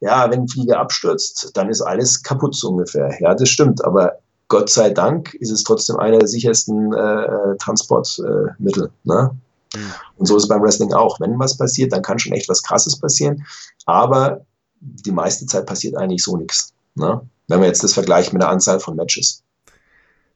ja, 0.00 0.30
wenn 0.30 0.40
ein 0.40 0.48
Flieger 0.48 0.80
abstürzt, 0.80 1.50
dann 1.54 1.70
ist 1.70 1.80
alles 1.80 2.22
kaputt 2.22 2.54
so 2.54 2.70
ungefähr. 2.70 3.16
Ja, 3.20 3.34
das 3.34 3.48
stimmt, 3.48 3.82
aber 3.84 4.18
Gott 4.48 4.68
sei 4.68 4.90
Dank 4.90 5.32
ist 5.34 5.50
es 5.50 5.62
trotzdem 5.62 5.96
einer 5.96 6.18
der 6.18 6.28
sichersten 6.28 6.92
äh, 6.92 7.56
Transportmittel. 7.58 8.86
Äh, 8.86 9.08
ne? 9.08 9.30
Mhm. 9.74 9.92
Und 10.18 10.26
so 10.26 10.36
ist 10.36 10.42
es 10.42 10.48
beim 10.48 10.60
Wrestling 10.60 10.92
auch. 10.92 11.20
Wenn 11.20 11.38
was 11.38 11.56
passiert, 11.56 11.92
dann 11.92 12.02
kann 12.02 12.18
schon 12.18 12.34
echt 12.34 12.50
was 12.50 12.62
Krasses 12.62 13.00
passieren. 13.00 13.46
Aber 13.86 14.44
die 14.82 15.12
meiste 15.12 15.46
Zeit 15.46 15.66
passiert 15.66 15.96
eigentlich 15.96 16.22
so 16.22 16.36
nichts. 16.36 16.72
Ne? 16.94 17.20
Wenn 17.48 17.60
man 17.60 17.68
jetzt 17.68 17.84
das 17.84 17.94
vergleicht 17.94 18.32
mit 18.32 18.42
der 18.42 18.48
Anzahl 18.48 18.80
von 18.80 18.96
Matches. 18.96 19.42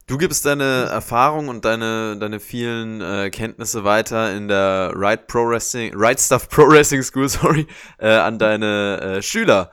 Du 0.07 0.17
gibst 0.17 0.45
deine 0.45 0.85
Erfahrung 0.85 1.49
und 1.49 1.65
deine, 1.65 2.17
deine 2.17 2.39
vielen 2.39 3.01
äh, 3.01 3.29
Kenntnisse 3.29 3.83
weiter 3.83 4.33
in 4.33 4.47
der 4.47 4.93
Right 4.95 5.27
Pro 5.27 5.49
Wrestling, 5.49 5.91
Right 5.93 6.17
Stuff 6.17 6.47
Pro 6.47 6.65
Wrestling 6.69 7.03
School, 7.03 7.27
sorry, 7.29 7.67
äh, 7.99 8.07
an 8.07 8.39
deine 8.39 9.01
äh, 9.01 9.21
Schüler. 9.21 9.71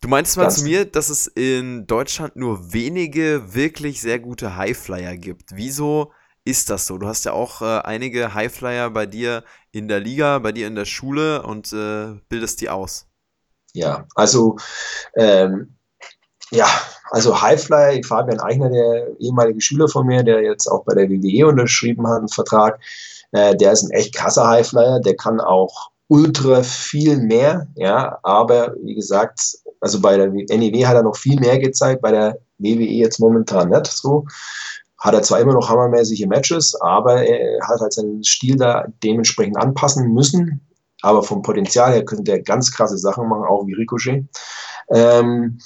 Du 0.00 0.08
meintest 0.08 0.38
mal 0.38 0.44
das 0.44 0.56
zu 0.56 0.64
mir, 0.64 0.86
dass 0.86 1.08
es 1.08 1.28
in 1.28 1.86
Deutschland 1.86 2.34
nur 2.34 2.72
wenige 2.72 3.54
wirklich 3.54 4.00
sehr 4.00 4.18
gute 4.18 4.56
Highflyer 4.56 5.16
gibt. 5.16 5.50
Wieso 5.54 6.12
ist 6.44 6.68
das 6.68 6.86
so? 6.86 6.98
Du 6.98 7.06
hast 7.06 7.24
ja 7.24 7.32
auch 7.32 7.62
äh, 7.62 7.80
einige 7.82 8.34
Highflyer 8.34 8.90
bei 8.90 9.06
dir 9.06 9.44
in 9.70 9.86
der 9.86 10.00
Liga, 10.00 10.40
bei 10.40 10.50
dir 10.50 10.66
in 10.66 10.74
der 10.74 10.86
Schule 10.86 11.42
und 11.42 11.72
äh, 11.72 12.18
bildest 12.28 12.60
die 12.60 12.70
aus. 12.70 13.09
Ja, 13.72 14.06
also 14.14 14.56
ähm, 15.16 15.76
ja, 16.50 16.66
also 17.10 17.40
Highfly, 17.40 18.02
Fabian 18.02 18.40
Eichner, 18.40 18.70
der 18.70 19.20
ehemalige 19.20 19.60
Schüler 19.60 19.88
von 19.88 20.06
mir, 20.06 20.22
der 20.22 20.42
jetzt 20.42 20.66
auch 20.66 20.84
bei 20.84 20.94
der 20.94 21.08
WWE 21.08 21.48
unterschrieben 21.48 22.06
hat, 22.06 22.18
einen 22.18 22.28
Vertrag, 22.28 22.80
äh, 23.32 23.54
der 23.56 23.72
ist 23.72 23.82
ein 23.82 23.90
echt 23.90 24.14
krasser 24.14 24.48
Highflyer, 24.48 25.00
der 25.00 25.16
kann 25.16 25.40
auch 25.40 25.90
ultra 26.08 26.62
viel 26.62 27.18
mehr, 27.18 27.68
ja, 27.76 28.18
aber 28.24 28.74
wie 28.82 28.96
gesagt, 28.96 29.58
also 29.80 30.00
bei 30.00 30.16
der 30.16 30.28
NEW 30.28 30.84
hat 30.84 30.96
er 30.96 31.04
noch 31.04 31.16
viel 31.16 31.38
mehr 31.38 31.58
gezeigt, 31.58 32.02
bei 32.02 32.10
der 32.10 32.38
WWE 32.58 32.84
jetzt 32.84 33.20
momentan 33.20 33.70
nicht 33.70 33.86
so. 33.86 34.26
Hat 34.98 35.14
er 35.14 35.22
zwar 35.22 35.40
immer 35.40 35.54
noch 35.54 35.68
hammermäßige 35.68 36.26
Matches, 36.26 36.74
aber 36.80 37.22
er 37.22 37.66
hat 37.66 37.80
halt 37.80 37.92
seinen 37.92 38.22
Stil 38.22 38.56
da 38.56 38.86
dementsprechend 39.02 39.56
anpassen 39.56 40.12
müssen, 40.12 40.60
aber 41.02 41.22
vom 41.22 41.42
Potenzial 41.42 41.92
her 41.92 42.04
könnte 42.04 42.32
er 42.32 42.42
ganz 42.42 42.72
krasse 42.72 42.98
Sachen 42.98 43.28
machen, 43.28 43.44
auch 43.44 43.66
wie 43.66 43.74
Ricochet. 43.74 44.24
Ähm, 44.90 45.58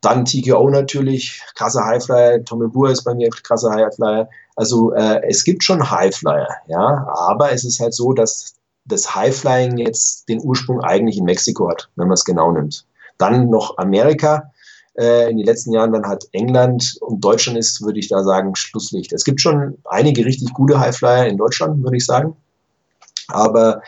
dann 0.00 0.24
TKO 0.24 0.70
natürlich, 0.70 1.42
krasser 1.54 1.84
Highflyer. 1.84 2.42
Tommy 2.44 2.68
Boer 2.68 2.90
ist 2.90 3.04
bei 3.04 3.14
mir 3.14 3.28
krasser 3.28 3.70
Highflyer. 3.72 4.28
Also 4.56 4.92
äh, 4.92 5.20
es 5.28 5.44
gibt 5.44 5.62
schon 5.62 5.90
Highflyer, 5.90 6.48
ja, 6.68 7.06
aber 7.14 7.52
es 7.52 7.64
ist 7.64 7.80
halt 7.80 7.94
so, 7.94 8.12
dass 8.12 8.54
das 8.86 9.14
Highflying 9.14 9.76
jetzt 9.76 10.28
den 10.28 10.42
Ursprung 10.42 10.80
eigentlich 10.80 11.18
in 11.18 11.24
Mexiko 11.24 11.68
hat, 11.68 11.90
wenn 11.96 12.08
man 12.08 12.14
es 12.14 12.24
genau 12.24 12.50
nimmt. 12.50 12.86
Dann 13.18 13.50
noch 13.50 13.76
Amerika. 13.78 14.50
Äh, 14.98 15.30
in 15.30 15.36
den 15.36 15.46
letzten 15.46 15.72
Jahren 15.72 15.92
dann 15.92 16.06
hat 16.06 16.24
England 16.32 16.96
und 17.00 17.22
Deutschland 17.22 17.58
ist, 17.58 17.82
würde 17.82 17.98
ich 18.00 18.08
da 18.08 18.24
sagen, 18.24 18.56
Schlusslicht. 18.56 19.12
Es 19.12 19.24
gibt 19.24 19.40
schon 19.40 19.78
einige 19.84 20.24
richtig 20.24 20.52
gute 20.52 20.80
Highflyer 20.80 21.26
in 21.26 21.36
Deutschland, 21.36 21.82
würde 21.82 21.96
ich 21.96 22.06
sagen. 22.06 22.34
Aber 23.28 23.82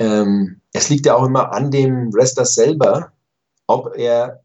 ähm, 0.00 0.60
es 0.72 0.88
liegt 0.88 1.06
ja 1.06 1.14
auch 1.14 1.24
immer 1.24 1.52
an 1.52 1.70
dem 1.70 2.12
Wrestler 2.12 2.46
selber, 2.46 3.12
ob 3.66 3.94
er 3.96 4.42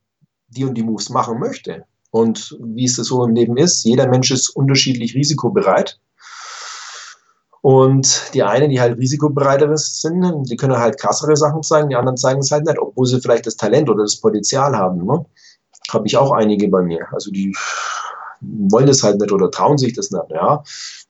die 0.49 0.65
und 0.65 0.75
die 0.75 0.83
Moves 0.83 1.09
machen 1.09 1.39
möchte. 1.39 1.85
Und 2.11 2.55
wie 2.61 2.85
es 2.85 2.95
so 2.95 3.23
im 3.25 3.33
Leben 3.33 3.57
ist, 3.57 3.83
jeder 3.83 4.07
Mensch 4.07 4.31
ist 4.31 4.49
unterschiedlich 4.49 5.15
risikobereit. 5.15 5.99
Und 7.61 8.33
die 8.33 8.43
einen, 8.43 8.69
die 8.69 8.79
halt 8.79 8.97
risikobereiter 8.97 9.75
sind, 9.75 10.49
die 10.49 10.55
können 10.55 10.77
halt 10.77 10.99
krassere 10.99 11.35
Sachen 11.35 11.63
zeigen, 11.63 11.89
die 11.89 11.95
anderen 11.95 12.17
zeigen 12.17 12.41
es 12.41 12.51
halt 12.51 12.65
nicht, 12.65 12.77
obwohl 12.77 13.07
sie 13.07 13.21
vielleicht 13.21 13.47
das 13.47 13.55
Talent 13.55 13.89
oder 13.89 14.03
das 14.03 14.17
Potenzial 14.17 14.75
haben. 14.75 15.03
Ne? 15.03 15.25
Habe 15.89 16.05
ich 16.05 16.15
auch 16.15 16.31
einige 16.31 16.67
bei 16.67 16.83
mir. 16.83 17.07
Also 17.11 17.31
die 17.31 17.55
wollen 18.41 18.87
das 18.87 19.03
halt 19.03 19.19
nicht 19.19 19.31
oder 19.31 19.49
trauen 19.49 19.77
sich 19.77 19.93
das 19.93 20.11
nicht. 20.11 20.29
Ja? 20.29 20.63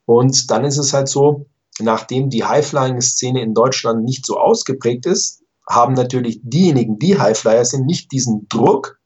Und 0.06 0.50
dann 0.50 0.64
ist 0.64 0.78
es 0.78 0.94
halt 0.94 1.10
so, 1.10 1.46
nachdem 1.80 2.30
die 2.30 2.44
High-Flying-Szene 2.44 3.42
in 3.42 3.54
Deutschland 3.54 4.04
nicht 4.04 4.26
so 4.26 4.40
ausgeprägt 4.40 5.06
ist, 5.06 5.44
haben 5.68 5.94
natürlich 5.94 6.40
diejenigen, 6.44 7.00
die 7.00 7.20
Highflyer 7.20 7.66
sind, 7.66 7.86
nicht 7.86 8.12
diesen 8.12 8.48
Druck, 8.50 9.00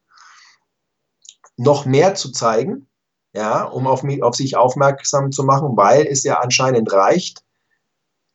noch 1.58 1.86
mehr 1.86 2.16
zu 2.16 2.32
zeigen, 2.32 2.88
ja, 3.34 3.64
um 3.64 3.88
auf, 3.88 4.04
mich, 4.04 4.24
auf 4.24 4.36
sich 4.36 4.56
aufmerksam 4.56 5.32
zu 5.32 5.44
machen, 5.44 5.76
weil 5.76 6.06
es 6.06 6.24
ja 6.24 6.40
anscheinend 6.40 6.92
reicht, 6.92 7.44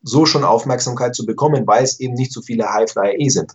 so 0.03 0.27
schon 0.27 0.45
Aufmerksamkeit 0.45 1.15
zu 1.15 1.25
bekommen, 1.25 1.67
weil 1.67 1.83
es 1.83 2.01
eben 2.01 2.15
nicht 2.15 2.33
so 2.33 2.43
viele 2.43 2.73
Highflyer 2.73 3.19
eh 3.19 3.29
sind. 3.29 3.53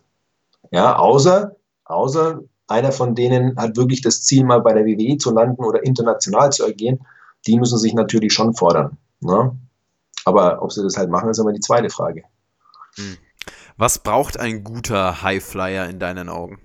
Ja, 0.72 0.98
außer, 0.98 1.56
außer 1.86 2.42
einer 2.68 2.92
von 2.92 3.16
denen 3.16 3.56
hat 3.58 3.78
wirklich 3.78 4.02
das 4.02 4.24
Ziel, 4.24 4.44
mal 4.44 4.62
bei 4.62 4.74
der 4.74 4.86
WWE 4.86 5.18
zu 5.18 5.32
landen 5.32 5.64
oder 5.64 5.84
international 5.84 6.52
zu 6.52 6.66
agieren. 6.66 7.00
Die 7.48 7.58
müssen 7.58 7.78
sich 7.78 7.94
natürlich 7.94 8.34
schon 8.34 8.54
fordern. 8.54 8.98
Ne? 9.22 9.56
Aber 10.26 10.62
ob 10.62 10.72
sie 10.72 10.84
das 10.84 10.98
halt 10.98 11.10
machen, 11.10 11.30
ist 11.30 11.40
immer 11.40 11.54
die 11.54 11.60
zweite 11.60 11.90
Frage. 11.90 12.24
Hm. 12.96 13.18
Was 13.78 14.00
braucht 14.00 14.40
ein 14.40 14.64
guter 14.64 15.22
Highflyer 15.22 15.90
in 15.90 16.00
deinen 16.00 16.30
Augen? 16.30 16.60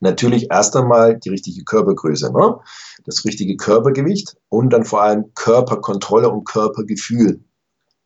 Natürlich 0.00 0.50
erst 0.50 0.76
einmal 0.76 1.16
die 1.16 1.28
richtige 1.28 1.64
Körpergröße, 1.64 2.32
ne? 2.32 2.58
das 3.04 3.24
richtige 3.24 3.56
Körpergewicht 3.56 4.36
und 4.48 4.70
dann 4.70 4.84
vor 4.84 5.02
allem 5.02 5.32
Körperkontrolle 5.34 6.28
und 6.28 6.44
Körpergefühl. 6.44 7.44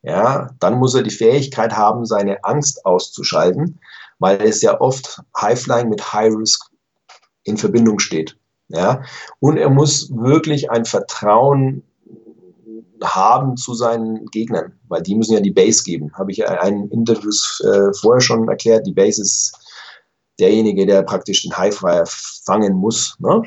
Ja, 0.02 0.50
dann 0.60 0.78
muss 0.78 0.94
er 0.94 1.02
die 1.02 1.10
Fähigkeit 1.10 1.76
haben, 1.76 2.04
seine 2.04 2.44
Angst 2.44 2.84
auszuschalten, 2.84 3.80
weil 4.18 4.40
es 4.42 4.62
ja 4.62 4.80
oft 4.80 5.22
Highflying 5.40 5.88
mit 5.88 6.12
High 6.12 6.34
Risk 6.36 6.70
in 7.44 7.56
Verbindung 7.56 7.98
steht. 7.98 8.38
Ja, 8.68 9.02
und 9.40 9.56
er 9.56 9.70
muss 9.70 10.10
wirklich 10.14 10.70
ein 10.70 10.84
Vertrauen 10.84 11.82
haben 13.02 13.56
zu 13.56 13.74
seinen 13.74 14.26
Gegnern, 14.26 14.78
weil 14.88 15.02
die 15.02 15.14
müssen 15.14 15.34
ja 15.34 15.40
die 15.40 15.50
Base 15.50 15.82
geben. 15.82 16.12
Habe 16.14 16.32
ich 16.32 16.38
ja 16.38 16.52
in 16.52 16.58
einem 16.58 16.90
Interview 16.90 17.30
äh, 17.64 17.92
vorher 17.94 18.20
schon 18.20 18.48
erklärt. 18.48 18.86
Die 18.86 18.92
Base 18.92 19.22
ist 19.22 19.58
derjenige, 20.38 20.86
der 20.86 21.02
praktisch 21.02 21.42
den 21.42 21.56
Highflyer 21.56 22.04
fangen 22.06 22.74
muss. 22.74 23.16
Ne? 23.18 23.42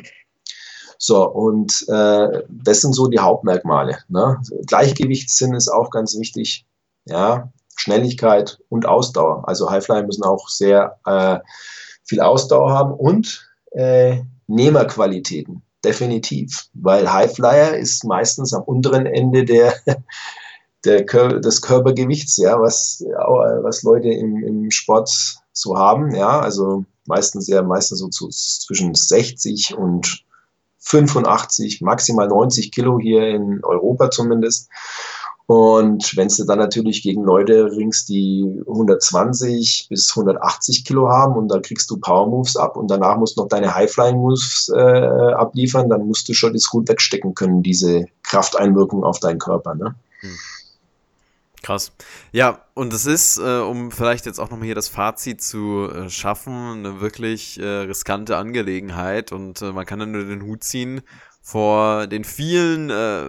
So, 0.98 1.28
und 1.30 1.86
äh, 1.88 2.44
das 2.50 2.82
sind 2.82 2.94
so 2.94 3.08
die 3.08 3.20
Hauptmerkmale. 3.20 4.00
Ne? 4.10 4.42
Gleichgewichtssinn 4.68 5.54
ist 5.54 5.70
auch 5.70 5.90
ganz 5.92 6.18
wichtig. 6.18 6.66
Ja, 7.06 7.52
Schnelligkeit 7.76 8.60
und 8.70 8.86
Ausdauer. 8.86 9.48
Also 9.48 9.70
Highflyer 9.70 10.04
müssen 10.04 10.24
auch 10.24 10.50
sehr 10.50 11.00
äh, 11.06 11.40
viel 12.04 12.20
Ausdauer 12.20 12.72
haben 12.72 12.94
und 12.94 13.50
äh, 13.72 14.22
Nehmerqualitäten. 14.48 15.64
Definitiv. 15.84 16.68
Weil 16.74 17.12
Highflyer 17.12 17.78
ist 17.78 18.04
meistens 18.04 18.54
am 18.54 18.64
unteren 18.64 19.06
Ende 19.06 19.46
der, 19.46 19.74
der, 20.86 21.04
des 21.04 21.62
Körpergewichts, 21.62 22.38
ja, 22.38 22.60
was, 22.60 23.04
was 23.06 23.84
Leute 23.84 24.10
im, 24.10 24.44
im 24.44 24.72
Sport 24.72 25.10
so 25.54 25.78
haben. 25.78 26.14
Ja, 26.14 26.40
also 26.40 26.86
meistens 27.06 27.48
ja 27.48 27.62
meistens 27.62 28.00
so 28.00 28.08
zu, 28.08 28.30
zwischen 28.30 28.94
60 28.94 29.76
und 29.76 30.24
85, 30.80 31.82
maximal 31.82 32.28
90 32.28 32.72
Kilo 32.72 33.00
hier 33.00 33.28
in 33.28 33.64
Europa 33.64 34.10
zumindest. 34.12 34.70
Und 35.50 36.16
wenn 36.16 36.28
du 36.28 36.46
dann 36.46 36.60
natürlich 36.60 37.02
gegen 37.02 37.24
Leute 37.24 37.72
ringst, 37.76 38.08
die 38.08 38.46
120 38.68 39.88
bis 39.90 40.16
180 40.16 40.86
Kilo 40.86 41.10
haben 41.10 41.36
und 41.38 41.48
dann 41.48 41.64
kriegst 41.64 41.90
du 41.90 41.98
Power 41.98 42.30
Moves 42.30 42.56
ab 42.56 42.78
und 42.78 42.92
danach 42.92 43.18
musst 43.18 43.36
du 43.36 43.42
noch 43.42 43.48
deine 43.48 43.74
High-Flying 43.74 44.16
Moves 44.16 44.72
äh, 44.76 44.80
abliefern, 44.80 45.90
dann 45.90 46.06
musst 46.06 46.30
du 46.30 46.36
schon 46.36 46.54
das 46.54 46.68
gut 46.70 46.88
wegstecken 46.88 47.34
können, 47.34 47.64
diese 47.64 48.06
Krafteinwirkung 48.22 49.04
auf 49.04 49.20
deinen 49.22 49.40
Körper. 49.40 49.74
Ne? 49.74 49.96
Hm. 50.20 50.38
Krass. 51.64 51.94
Ja, 52.32 52.62
und 52.76 52.94
es 52.94 53.08
ist, 53.08 53.40
äh, 53.40 53.60
um 53.62 53.90
vielleicht 53.90 54.28
jetzt 54.28 54.40
auch 54.40 54.52
nochmal 54.52 54.68
hier 54.68 54.76
das 54.76 54.88
Fazit 54.88 55.42
zu 55.42 55.90
äh, 55.92 56.12
schaffen, 56.12 56.86
eine 56.86 57.02
wirklich 57.02 57.60
äh, 57.60 57.66
riskante 57.66 58.38
Angelegenheit 58.38 59.32
und 59.32 59.64
äh, 59.64 59.72
man 59.72 59.88
kann 59.88 59.98
dann 59.98 60.12
nur 60.12 60.26
den 60.26 60.44
Hut 60.44 60.64
ziehen 60.64 61.02
vor 61.50 62.06
den 62.06 62.24
vielen 62.24 62.92
äh, 62.92 63.26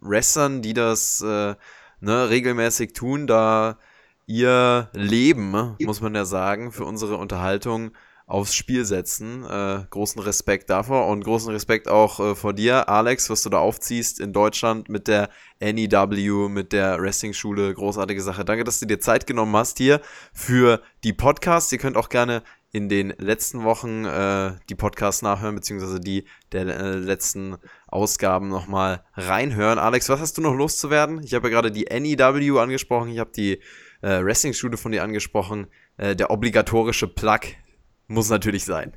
Wrestlern, 0.00 0.62
die 0.62 0.72
das 0.72 1.20
äh, 1.20 1.54
ne, 2.00 2.30
regelmäßig 2.30 2.94
tun, 2.94 3.26
da 3.26 3.76
ihr 4.26 4.88
Leben, 4.94 5.76
muss 5.80 6.00
man 6.00 6.14
ja 6.14 6.24
sagen, 6.24 6.72
für 6.72 6.84
unsere 6.84 7.18
Unterhaltung 7.18 7.90
aufs 8.26 8.54
Spiel 8.54 8.84
setzen. 8.84 9.44
Äh, 9.44 9.84
großen 9.90 10.20
Respekt 10.22 10.70
davor 10.70 11.08
und 11.08 11.24
großen 11.24 11.50
Respekt 11.50 11.88
auch 11.88 12.20
äh, 12.20 12.34
vor 12.34 12.54
dir, 12.54 12.88
Alex, 12.88 13.28
was 13.28 13.42
du 13.42 13.50
da 13.50 13.58
aufziehst 13.58 14.20
in 14.20 14.32
Deutschland 14.32 14.88
mit 14.88 15.06
der 15.08 15.28
NEW, 15.60 16.48
mit 16.48 16.72
der 16.72 17.00
Wrestling-Schule. 17.00 17.74
Großartige 17.74 18.22
Sache. 18.22 18.44
Danke, 18.44 18.64
dass 18.64 18.80
du 18.80 18.86
dir 18.86 19.00
Zeit 19.00 19.26
genommen 19.26 19.56
hast 19.56 19.78
hier 19.78 20.00
für 20.32 20.82
die 21.04 21.12
Podcasts. 21.12 21.72
Ihr 21.72 21.78
könnt 21.78 21.96
auch 21.96 22.08
gerne 22.10 22.42
in 22.70 22.88
den 22.88 23.14
letzten 23.18 23.64
Wochen 23.64 24.04
äh, 24.04 24.52
die 24.68 24.74
Podcasts 24.74 25.22
nachhören, 25.22 25.54
beziehungsweise 25.54 26.00
die 26.00 26.24
der 26.52 26.66
äh, 26.66 26.94
letzten 26.96 27.56
Ausgaben 27.86 28.48
nochmal 28.48 29.04
reinhören. 29.14 29.78
Alex, 29.78 30.08
was 30.08 30.20
hast 30.20 30.36
du 30.36 30.42
noch 30.42 30.54
loszuwerden? 30.54 31.22
Ich 31.22 31.34
habe 31.34 31.48
ja 31.48 31.54
gerade 31.54 31.72
die 31.72 31.86
NEW 31.86 32.58
angesprochen, 32.58 33.08
ich 33.08 33.18
habe 33.18 33.30
die 33.34 33.60
äh, 34.02 34.22
Wrestling-Schule 34.22 34.76
von 34.76 34.92
dir 34.92 35.02
angesprochen. 35.02 35.68
Äh, 35.96 36.14
der 36.14 36.30
obligatorische 36.30 37.08
Plug 37.08 37.40
muss 38.06 38.28
natürlich 38.28 38.64
sein. 38.64 38.94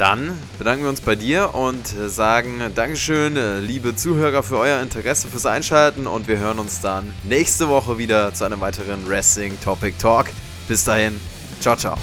Dann 0.00 0.32
bedanken 0.56 0.84
wir 0.84 0.88
uns 0.88 1.02
bei 1.02 1.14
dir 1.14 1.54
und 1.54 1.86
sagen 1.86 2.72
Dankeschön, 2.74 3.36
liebe 3.60 3.94
Zuhörer, 3.94 4.42
für 4.42 4.56
euer 4.56 4.80
Interesse, 4.80 5.28
fürs 5.28 5.44
Einschalten 5.44 6.06
und 6.06 6.26
wir 6.26 6.38
hören 6.38 6.58
uns 6.58 6.80
dann 6.80 7.12
nächste 7.22 7.68
Woche 7.68 7.98
wieder 7.98 8.32
zu 8.32 8.46
einem 8.46 8.62
weiteren 8.62 9.06
Wrestling 9.06 9.60
Topic 9.62 9.92
Talk. 9.98 10.28
Bis 10.68 10.84
dahin, 10.84 11.20
ciao, 11.60 11.76
ciao. 11.76 11.98